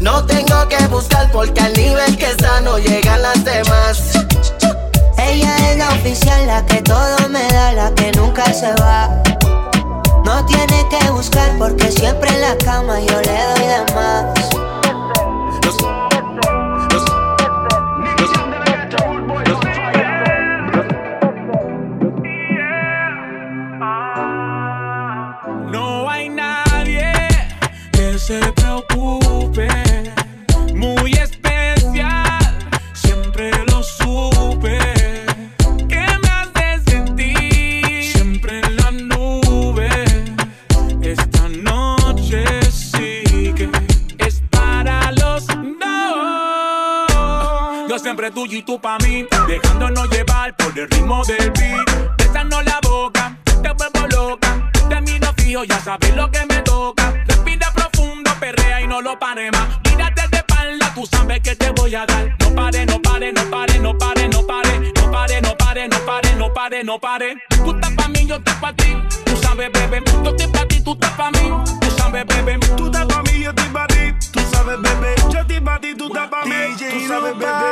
No 0.00 0.26
tengo 0.26 0.68
que 0.68 0.84
buscar 0.88 1.30
porque 1.30 1.60
al 1.60 1.72
nivel 1.74 2.18
que 2.18 2.26
está 2.26 2.60
no 2.62 2.78
llegan 2.78 3.22
las 3.22 3.44
demás. 3.44 3.71
Oficial, 6.04 6.48
la 6.48 6.66
que 6.66 6.82
todo 6.82 7.28
me 7.28 7.46
da, 7.52 7.72
la 7.74 7.94
que 7.94 8.10
nunca 8.10 8.52
se 8.52 8.72
va. 8.82 9.22
No 10.24 10.44
tiene 10.46 10.84
que 10.88 11.10
buscar 11.12 11.56
porque 11.58 11.92
siempre 11.92 12.28
en 12.28 12.40
la 12.40 12.58
cama 12.58 12.98
yo 12.98 13.20
le 13.20 13.44
doy 13.44 13.66
de 13.68 13.94
más. 13.94 14.24
No 15.62 16.01
y 48.62 48.64
tú 48.64 48.80
pa' 48.80 48.98
mí, 48.98 49.26
dejándonos 49.48 50.08
llevar 50.10 50.54
por 50.56 50.78
el 50.78 50.88
ritmo 50.88 51.24
del 51.24 51.50
beat. 51.50 52.16
Besando 52.18 52.62
la 52.62 52.78
boca, 52.82 53.36
te 53.44 53.70
vuelvo 53.72 54.06
loca. 54.08 54.70
Te 54.88 55.00
miro 55.00 55.32
fijo, 55.36 55.64
ya 55.64 55.80
sabes 55.80 56.14
lo 56.14 56.30
que 56.30 56.44
me 56.46 56.62
toca. 56.62 57.12
Respira 57.26 57.72
profundo, 57.72 58.30
perrea 58.38 58.80
y 58.80 58.86
no 58.86 59.00
lo 59.00 59.18
pare 59.18 59.50
más. 59.50 59.68
Mírate 59.84 60.28
de 60.28 60.36
espalda, 60.38 60.92
tú 60.94 61.06
sabes 61.06 61.40
que 61.40 61.56
te 61.56 61.70
voy 61.70 61.94
a 61.94 62.06
dar. 62.06 62.36
No 62.40 62.54
pare, 62.54 62.86
no 62.86 63.00
pare, 63.00 63.32
no 63.32 63.42
pare, 63.50 63.78
no 63.78 63.98
pare, 63.98 64.28
no 64.28 64.46
pare. 64.46 64.92
No 64.94 65.10
pare, 65.10 65.40
no 65.40 65.56
pare, 65.56 65.88
no 65.88 66.04
pare, 66.04 66.36
no 66.36 66.52
pare, 66.52 66.84
no 66.84 66.98
pare. 66.98 67.36
Tú 67.64 67.70
estás 67.72 67.92
pa' 67.92 68.08
mí, 68.08 68.26
yo 68.26 68.36
estoy 68.36 68.54
pa' 68.60 68.72
ti. 68.74 68.96
Tú 69.24 69.36
sabes, 69.42 69.70
bebé, 69.72 70.02
yo 70.24 70.30
estoy 70.30 70.46
pa' 70.48 70.66
ti, 70.66 70.80
tú 70.80 70.92
estás 70.92 71.10
pa' 71.12 71.30
mí. 71.30 71.50
Tú 71.80 71.90
sabes, 71.96 72.26
bebé, 72.26 72.58
tú 72.76 72.86
estás 72.86 73.06
pa' 73.06 73.22
mí, 73.22 73.42
yo 73.42 73.50
estoy 73.50 73.68
pa' 73.70 73.86
ti. 73.88 74.14
Tú 74.30 74.40
sabes, 74.52 74.80
bebé, 74.80 75.14
yo 75.30 75.40
estoy 75.40 75.60
pa' 75.60 75.80
ti, 75.80 75.94
tú 75.94 76.06
estás 76.06 76.28
pa' 76.28 76.44
mí. 76.44 76.54
Tú 76.78 77.08
sabes, 77.08 77.38
bebé. 77.38 77.71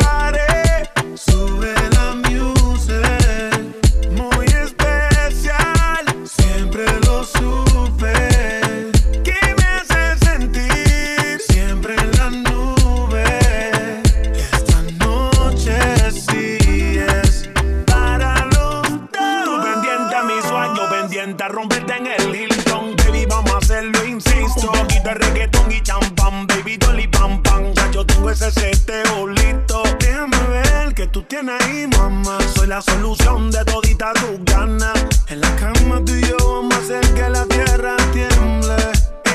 La 32.80 32.94
solución 32.94 33.50
de 33.50 33.62
todita 33.66 34.12
tus 34.14 34.42
ganas. 34.44 34.94
En 35.28 35.40
la 35.42 35.54
cama 35.56 36.02
tú 36.04 36.14
y 36.14 36.22
yo 36.22 36.36
vamos 36.40 36.74
a 36.74 36.78
hacer 36.78 37.14
que 37.14 37.28
la 37.28 37.44
tierra 37.46 37.96
tiemble. 38.12 38.76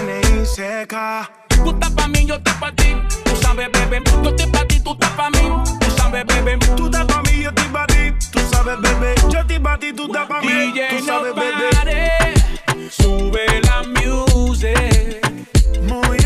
N.I.C.K. 0.01 1.29
Tú 1.63 1.69
estás 1.69 1.91
pa' 1.91 2.07
mí, 2.07 2.25
yo 2.25 2.35
estoy 2.35 2.53
pa' 2.59 2.71
ti. 2.71 2.95
Tú 3.23 3.35
sabes, 3.41 3.69
bebé, 3.71 4.01
yo 4.23 4.29
estoy 4.31 4.47
pa' 4.49 4.65
ti, 4.67 4.79
tú 4.79 4.93
estás 4.93 5.11
pa' 5.11 5.29
mí. 5.29 5.39
Tú 5.79 5.91
sabes, 5.95 6.25
bebé, 6.25 6.57
Tú 6.75 6.85
estás 6.85 7.05
pa' 7.05 7.21
mí, 7.21 7.43
yo 7.43 7.49
estoy 7.49 7.67
pa' 7.69 7.85
ti. 7.87 8.13
Tú 8.31 8.39
sabes, 8.51 8.81
bebé, 8.81 9.15
yo 9.29 9.39
estoy 9.39 9.59
pa' 9.59 9.77
ti, 9.77 9.93
tú 9.93 10.05
estás 10.05 10.27
pa' 10.27 10.41
mí. 10.41 10.47
DJ, 10.47 10.87
Tú 10.97 11.05
sabes, 11.05 11.35
no 11.35 11.41
bebé. 11.41 11.69
pare. 11.75 12.11
Sube 12.89 13.45
la 13.61 13.83
music. 13.83 15.21
Muy 15.83 16.17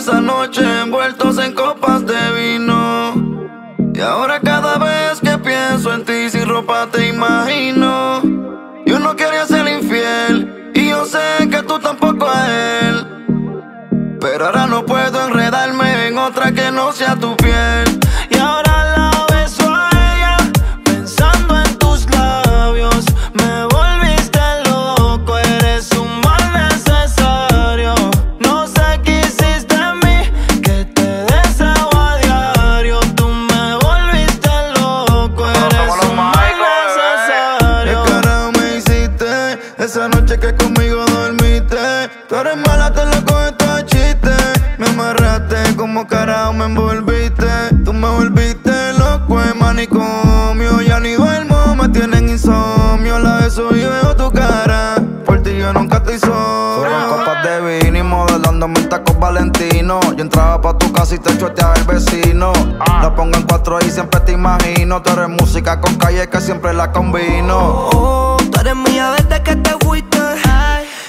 esa 0.00 0.18
noche 0.18 0.62
envueltos 0.80 1.36
en 1.36 1.52
copas 1.52 2.06
de 2.06 2.32
vino. 2.32 3.12
Y 3.92 4.00
ahora 4.00 4.40
cada 4.40 4.78
vez 4.78 5.20
que 5.20 5.36
pienso 5.36 5.92
en 5.92 6.06
ti 6.06 6.30
sin 6.30 6.48
ropa 6.48 6.88
te 6.90 7.08
imagino. 7.08 8.22
Yo 8.86 8.98
no 8.98 9.14
quería 9.14 9.44
ser 9.46 9.68
infiel 9.68 10.72
y 10.74 10.88
yo 10.88 11.04
sé 11.04 11.46
que 11.50 11.62
tú 11.64 11.78
tampoco 11.78 12.26
a 12.30 12.48
él. 12.48 14.16
Pero 14.18 14.46
ahora 14.46 14.66
no 14.66 14.86
puedo 14.86 15.26
enredarme 15.26 16.08
en 16.08 16.16
otra 16.16 16.50
que 16.50 16.70
no 16.70 16.92
sea 16.92 17.16
tu 17.16 17.36
piel. 17.36 17.89
Yo 59.90 60.22
entraba 60.22 60.60
pa' 60.60 60.78
tu 60.78 60.92
casa 60.92 61.16
y 61.16 61.18
te 61.18 61.36
chueteaba 61.36 61.74
el 61.74 61.82
vecino. 61.82 62.52
La 63.02 63.12
pongo 63.12 63.36
en 63.36 63.42
cuatro 63.42 63.76
y 63.80 63.90
siempre 63.90 64.20
te 64.20 64.30
imagino. 64.32 65.02
Tú 65.02 65.12
eres 65.14 65.28
música 65.28 65.80
con 65.80 65.96
calle 65.96 66.28
que 66.28 66.40
siempre 66.40 66.72
la 66.72 66.92
combino. 66.92 67.88
Oh, 67.92 68.36
tú 68.36 68.60
eres 68.60 68.76
mía 68.76 69.16
desde 69.18 69.42
que 69.42 69.56
te 69.56 69.70
fuiste. 69.84 70.18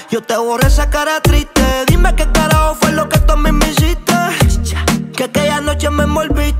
Yo 0.09 0.23
te 0.23 0.35
borré 0.35 0.65
esa 0.65 0.89
cara 0.89 1.21
triste. 1.21 1.61
Dime 1.85 2.15
qué 2.15 2.25
carajo 2.31 2.75
fue 2.81 2.91
lo 2.91 3.07
que 3.07 3.19
tú 3.19 3.33
a 3.33 3.37
mí 3.37 3.51
me 3.51 3.67
hiciste. 3.69 4.13
Que 5.15 5.25
aquella 5.25 5.61
noche 5.61 5.87
me 5.91 6.03
envolviste. 6.03 6.50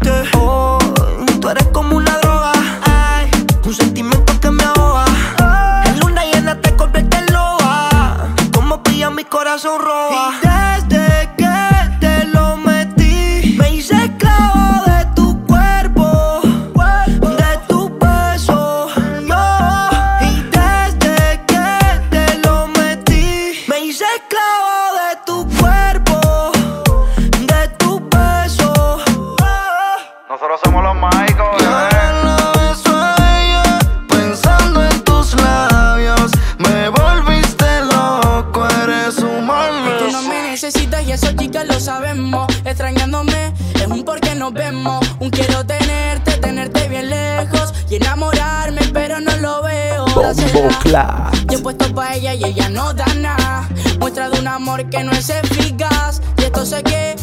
Amor 54.72 54.90
que 54.90 55.04
no 55.04 55.12
es 55.12 55.30
eficaz. 55.30 56.22
Y 56.38 56.44
esto 56.44 56.66
sé 56.66 56.84
que, 56.84 57.16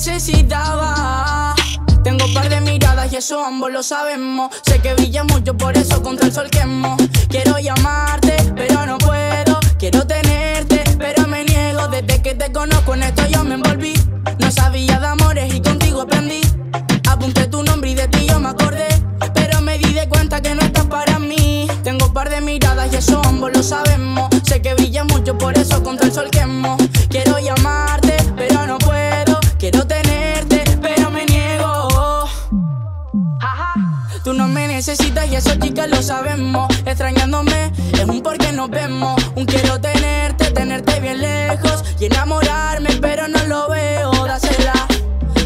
necesitabas. 0.00 1.54
Tengo 2.02 2.24
par 2.32 2.48
de 2.48 2.62
miradas 2.62 3.12
y 3.12 3.16
eso 3.16 3.44
ambos 3.44 3.70
lo 3.70 3.82
sabemos. 3.82 4.50
Sé 4.64 4.80
que 4.80 4.94
brilla 4.94 5.24
mucho, 5.24 5.54
por 5.54 5.76
eso 5.76 6.02
contra 6.02 6.26
el 6.26 6.32
sol 6.32 6.48
quemo. 6.48 6.96
Quiero 7.28 7.58
llamarte, 7.58 8.36
pero 8.56 8.86
no 8.86 8.96
puedo. 8.96 9.60
Quiero 9.78 10.06
tenerte, 10.06 10.84
pero 10.98 11.28
me 11.28 11.44
niego. 11.44 11.86
Desde 11.88 12.22
que 12.22 12.34
te 12.34 12.50
conozco 12.50 12.94
en 12.94 13.02
esto 13.02 13.26
yo 13.26 13.44
me 13.44 13.56
envolví. 13.56 13.92
No 14.38 14.50
sabía 14.50 14.98
de 14.98 15.06
amores 15.06 15.52
y 15.52 15.60
contigo 15.60 16.00
aprendí. 16.00 16.40
Apunté 17.06 17.46
tu 17.48 17.62
nombre 17.62 17.90
y 17.90 17.94
de 17.94 18.08
ti 18.08 18.26
yo 18.26 18.40
me 18.40 18.48
acordé. 18.48 18.88
Pero 19.34 19.60
me 19.60 19.76
di 19.76 19.92
de 19.92 20.08
cuenta 20.08 20.40
que 20.40 20.54
no 20.54 20.62
estás 20.62 20.86
para 20.86 21.18
mí. 21.18 21.68
Tengo 21.84 22.10
par 22.14 22.30
de 22.30 22.40
miradas 22.40 22.90
y 22.90 22.96
eso 22.96 23.20
ambos 23.22 23.50
lo 23.52 23.62
sabemos. 23.62 24.30
Sé 24.44 24.62
que 24.62 24.72
brilla 24.72 25.04
mucho, 25.04 25.36
por 25.36 25.58
eso 25.58 25.82
contra 25.82 26.06
el 26.06 26.14
sol 26.14 26.30
quemo. 26.30 26.78
Quiero 27.10 27.29
necesitas 34.80 35.30
y 35.30 35.36
eso 35.36 35.54
chicas 35.56 35.90
lo 35.90 36.00
sabemos. 36.02 36.66
Extrañándome 36.86 37.70
es 37.92 38.04
un 38.06 38.22
porque 38.22 38.50
nos 38.50 38.70
vemos. 38.70 39.22
Un 39.36 39.44
quiero 39.44 39.78
tenerte, 39.78 40.50
tenerte 40.52 41.00
bien 41.00 41.20
lejos 41.20 41.84
y 41.98 42.06
enamorarme, 42.06 42.88
pero 42.98 43.28
no 43.28 43.44
lo 43.44 43.68
veo. 43.68 44.10
Dásela. 44.24 44.72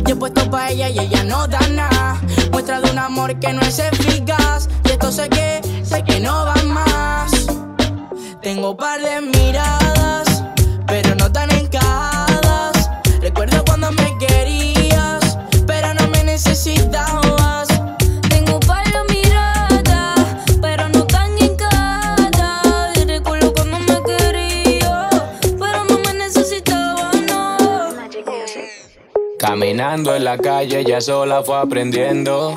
Yo 0.07 0.14
he 0.14 0.16
puesto 0.16 0.49
pa' 0.49 0.70
ella 0.70 0.89
y 0.89 1.01
ella 1.01 1.24
no 1.24 1.49
da 1.49 1.59
nada. 1.66 2.20
Muestra 2.53 2.80
de 2.80 2.93
un 2.93 2.99
amor 3.01 3.37
que 3.41 3.53
no 3.53 3.61
es 3.62 3.80
eficaz. 3.80 4.68
Y 4.85 4.91
esto 4.91 5.11
sé 5.11 5.28
que, 5.28 5.61
sé 5.82 6.05
que 6.05 6.20
no 6.20 6.45
va 6.45 6.55
más. 6.66 7.32
Tengo 8.41 8.76
par 8.76 9.01
de 9.01 9.20
miradas, 9.20 9.93
En 29.93 30.24
la 30.24 30.39
calle, 30.39 30.80
ella 30.80 31.01
sola 31.01 31.43
fue 31.43 31.57
aprendiendo 31.57 32.55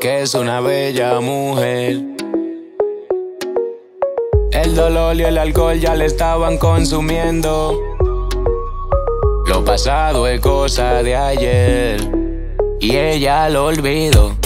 que 0.00 0.22
es 0.22 0.34
una 0.34 0.60
bella 0.60 1.18
mujer. 1.20 1.98
El 4.52 4.76
dolor 4.76 5.16
y 5.16 5.24
el 5.24 5.36
alcohol 5.36 5.78
ya 5.80 5.96
le 5.96 6.06
estaban 6.06 6.56
consumiendo. 6.56 7.78
Lo 9.46 9.64
pasado 9.64 10.28
es 10.28 10.40
cosa 10.40 11.02
de 11.02 11.16
ayer 11.16 12.00
y 12.78 12.96
ella 12.96 13.48
lo 13.50 13.66
olvidó. 13.66 14.36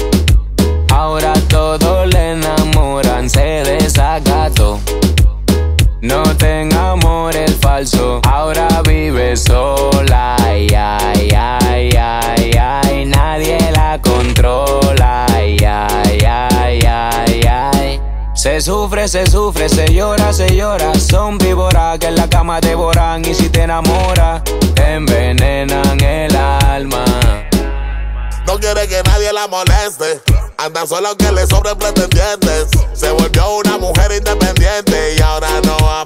Ahora 0.91 1.35
todos 1.51 2.07
le 2.09 2.31
enamoran, 2.31 2.62
sufre, 18.63 19.09
se 19.09 19.27
sufre, 19.27 19.69
se 19.69 19.93
llora, 19.93 20.33
se 20.33 20.55
llora. 20.55 20.95
Son 20.95 21.37
víboras 21.39 21.99
que 21.99 22.07
en 22.07 22.15
la 22.15 22.29
cama 22.29 22.61
devoran. 22.61 23.25
Y 23.25 23.35
si 23.35 23.49
te 23.49 23.63
enamoras, 23.63 24.43
te 24.75 24.95
envenenan 24.95 26.01
el 26.01 26.35
alma. 26.37 27.05
No 28.47 28.59
quiere 28.59 28.89
que 28.89 29.03
nadie 29.03 29.33
la 29.33 29.49
moleste. 29.49 30.23
Anda 30.59 30.87
solo 30.87 31.09
aunque 31.09 31.33
le 31.33 31.47
sobren 31.47 31.77
pretendientes. 31.77 32.69
Se 32.95 33.11
volvió 33.11 33.57
una 33.57 33.79
mujer 33.79 34.13
independiente 34.13 35.15
y 35.19 35.23
ahora 35.23 35.49
no 35.65 35.77
va 35.85 36.05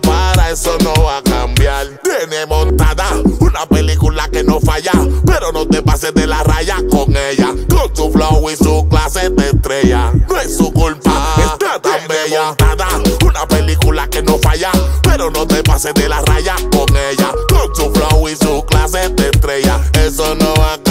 eso 0.51 0.77
no 0.83 0.93
va 1.03 1.19
a 1.19 1.23
cambiar. 1.23 1.87
Tiene 2.03 2.47
montada 2.47 3.05
una 3.41 3.67
película 3.67 4.29
que 4.29 4.45
no 4.45 4.61
falla, 4.61 4.93
pero 5.27 5.53
no 5.53 5.67
te 5.67 5.83
pases 5.83 6.15
de 6.15 6.27
la 6.27 6.43
raya 6.43 6.77
con 6.91 7.17
ella. 7.17 7.55
Con 7.69 7.95
su 7.95 8.11
flow 8.13 8.51
y 8.51 8.57
su 8.57 8.87
clase 8.89 9.31
de 9.31 9.49
estrella, 9.49 10.13
no 10.29 10.41
es 10.41 10.57
su 10.57 10.73
culpa, 10.73 11.35
está 11.39 11.81
tan 11.81 12.07
bella. 12.09 12.47
Montada, 12.47 12.89
una 13.25 13.47
película 13.47 14.09
que 14.09 14.23
no 14.23 14.39
falla, 14.39 14.71
pero 15.03 15.31
no 15.31 15.47
te 15.47 15.63
pases 15.63 15.95
de 15.95 16.09
la 16.09 16.21
raya 16.23 16.55
con 16.71 16.89
ella. 16.97 17.33
Con 17.49 17.75
su 17.75 17.93
flow 17.93 18.29
y 18.29 18.37
su 18.37 18.65
clase 18.67 19.09
de 19.11 19.31
estrella, 19.31 19.81
eso 20.05 20.35
no 20.35 20.55
va 20.55 20.75
a 20.75 20.77
cambiar. 20.77 20.86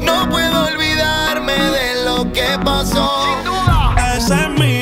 No 0.00 0.28
puedo 0.30 0.66
olvidarme 0.66 1.52
de 1.52 2.04
lo 2.04 2.32
que 2.32 2.46
pasó. 2.64 3.10
Sin 3.24 3.44
duda. 3.44 3.96
Ese 4.16 4.34
es 4.34 4.50
mi 4.60 4.77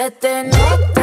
Se 0.00 0.10
te 0.12 0.44
nota. 0.44 0.99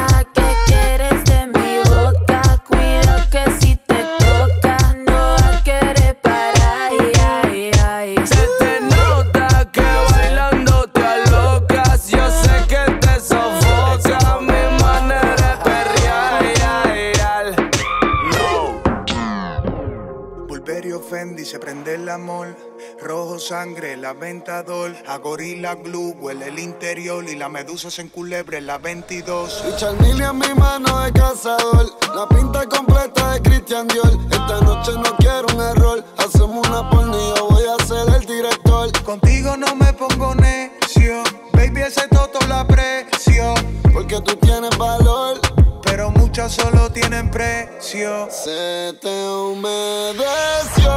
aventador. 24.18 24.95
A 25.07 25.18
gorila 25.18 25.76
glue 25.76 26.15
huele 26.20 26.47
el 26.47 26.59
interior 26.59 27.24
y 27.30 27.36
la 27.36 27.49
medusa 27.49 27.91
se 27.91 28.01
enculebre 28.01 28.57
en 28.57 28.65
la 28.65 28.78
22. 28.80 29.63
Richard 29.65 30.01
Mille 30.01 30.26
en 30.26 30.38
mi 30.39 30.53
mano 30.55 31.03
de 31.03 31.13
cazador. 31.13 31.86
La 32.15 32.28
pinta 32.28 32.65
completa 32.65 33.34
de 33.34 33.41
Christian 33.41 33.88
Dior. 33.88 34.11
Esta 34.32 34.59
noche 34.61 34.91
no 34.93 35.15
quiero 35.18 35.45
un 35.53 35.61
error. 35.61 36.03
Hacemos 36.18 36.68
una 36.68 36.89
porno 36.89 37.18
voy 37.49 37.63
a 37.68 37.86
ser 37.86 38.07
el 38.15 38.26
director. 38.26 38.91
Contigo 39.03 39.55
no 39.55 39.76
me 39.76 39.93
pongo 39.93 40.34
necio. 40.36 41.24
Baby, 41.53 41.82
ese 41.82 42.07
toto 42.07 42.39
la 42.47 42.65
precio. 42.65 43.53
Porque 43.93 44.20
tú 44.22 44.36
tienes 44.38 44.76
valor 44.78 45.39
pero 45.84 46.11
muchas 46.11 46.51
solo 46.51 46.91
tienen 46.91 47.32
precio. 47.32 48.28
Se 48.30 48.93
te 49.01 49.28
humedeció. 49.30 50.88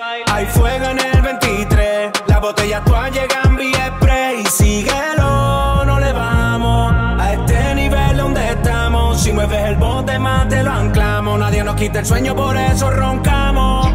Hay 0.00 0.46
fuego 0.46 0.86
en 0.86 0.98
el 0.98 1.22
23. 1.22 2.10
Las 2.26 2.40
botellas 2.40 2.84
todas 2.84 3.12
llegan 3.12 3.56
vía 3.56 3.94
spray. 3.96 4.40
Y 4.40 4.46
síguelo, 4.46 5.84
no 5.84 6.00
le 6.00 6.12
vamos. 6.12 6.92
A 7.20 7.32
este 7.32 7.74
nivel 7.74 8.16
donde 8.16 8.48
estamos. 8.50 9.20
Si 9.20 9.32
mueves 9.32 9.62
el 9.64 9.76
bote 9.76 10.18
más 10.18 10.48
te 10.48 10.62
lo 10.62 10.70
anclamos. 10.70 11.38
Nadie 11.38 11.62
nos 11.62 11.76
quita 11.76 12.00
el 12.00 12.06
sueño, 12.06 12.34
por 12.34 12.56
eso 12.56 12.90
roncamos. 12.90 13.86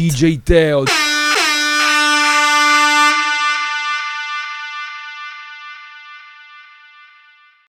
DJ 0.00 0.40
Theo. 0.42 1.09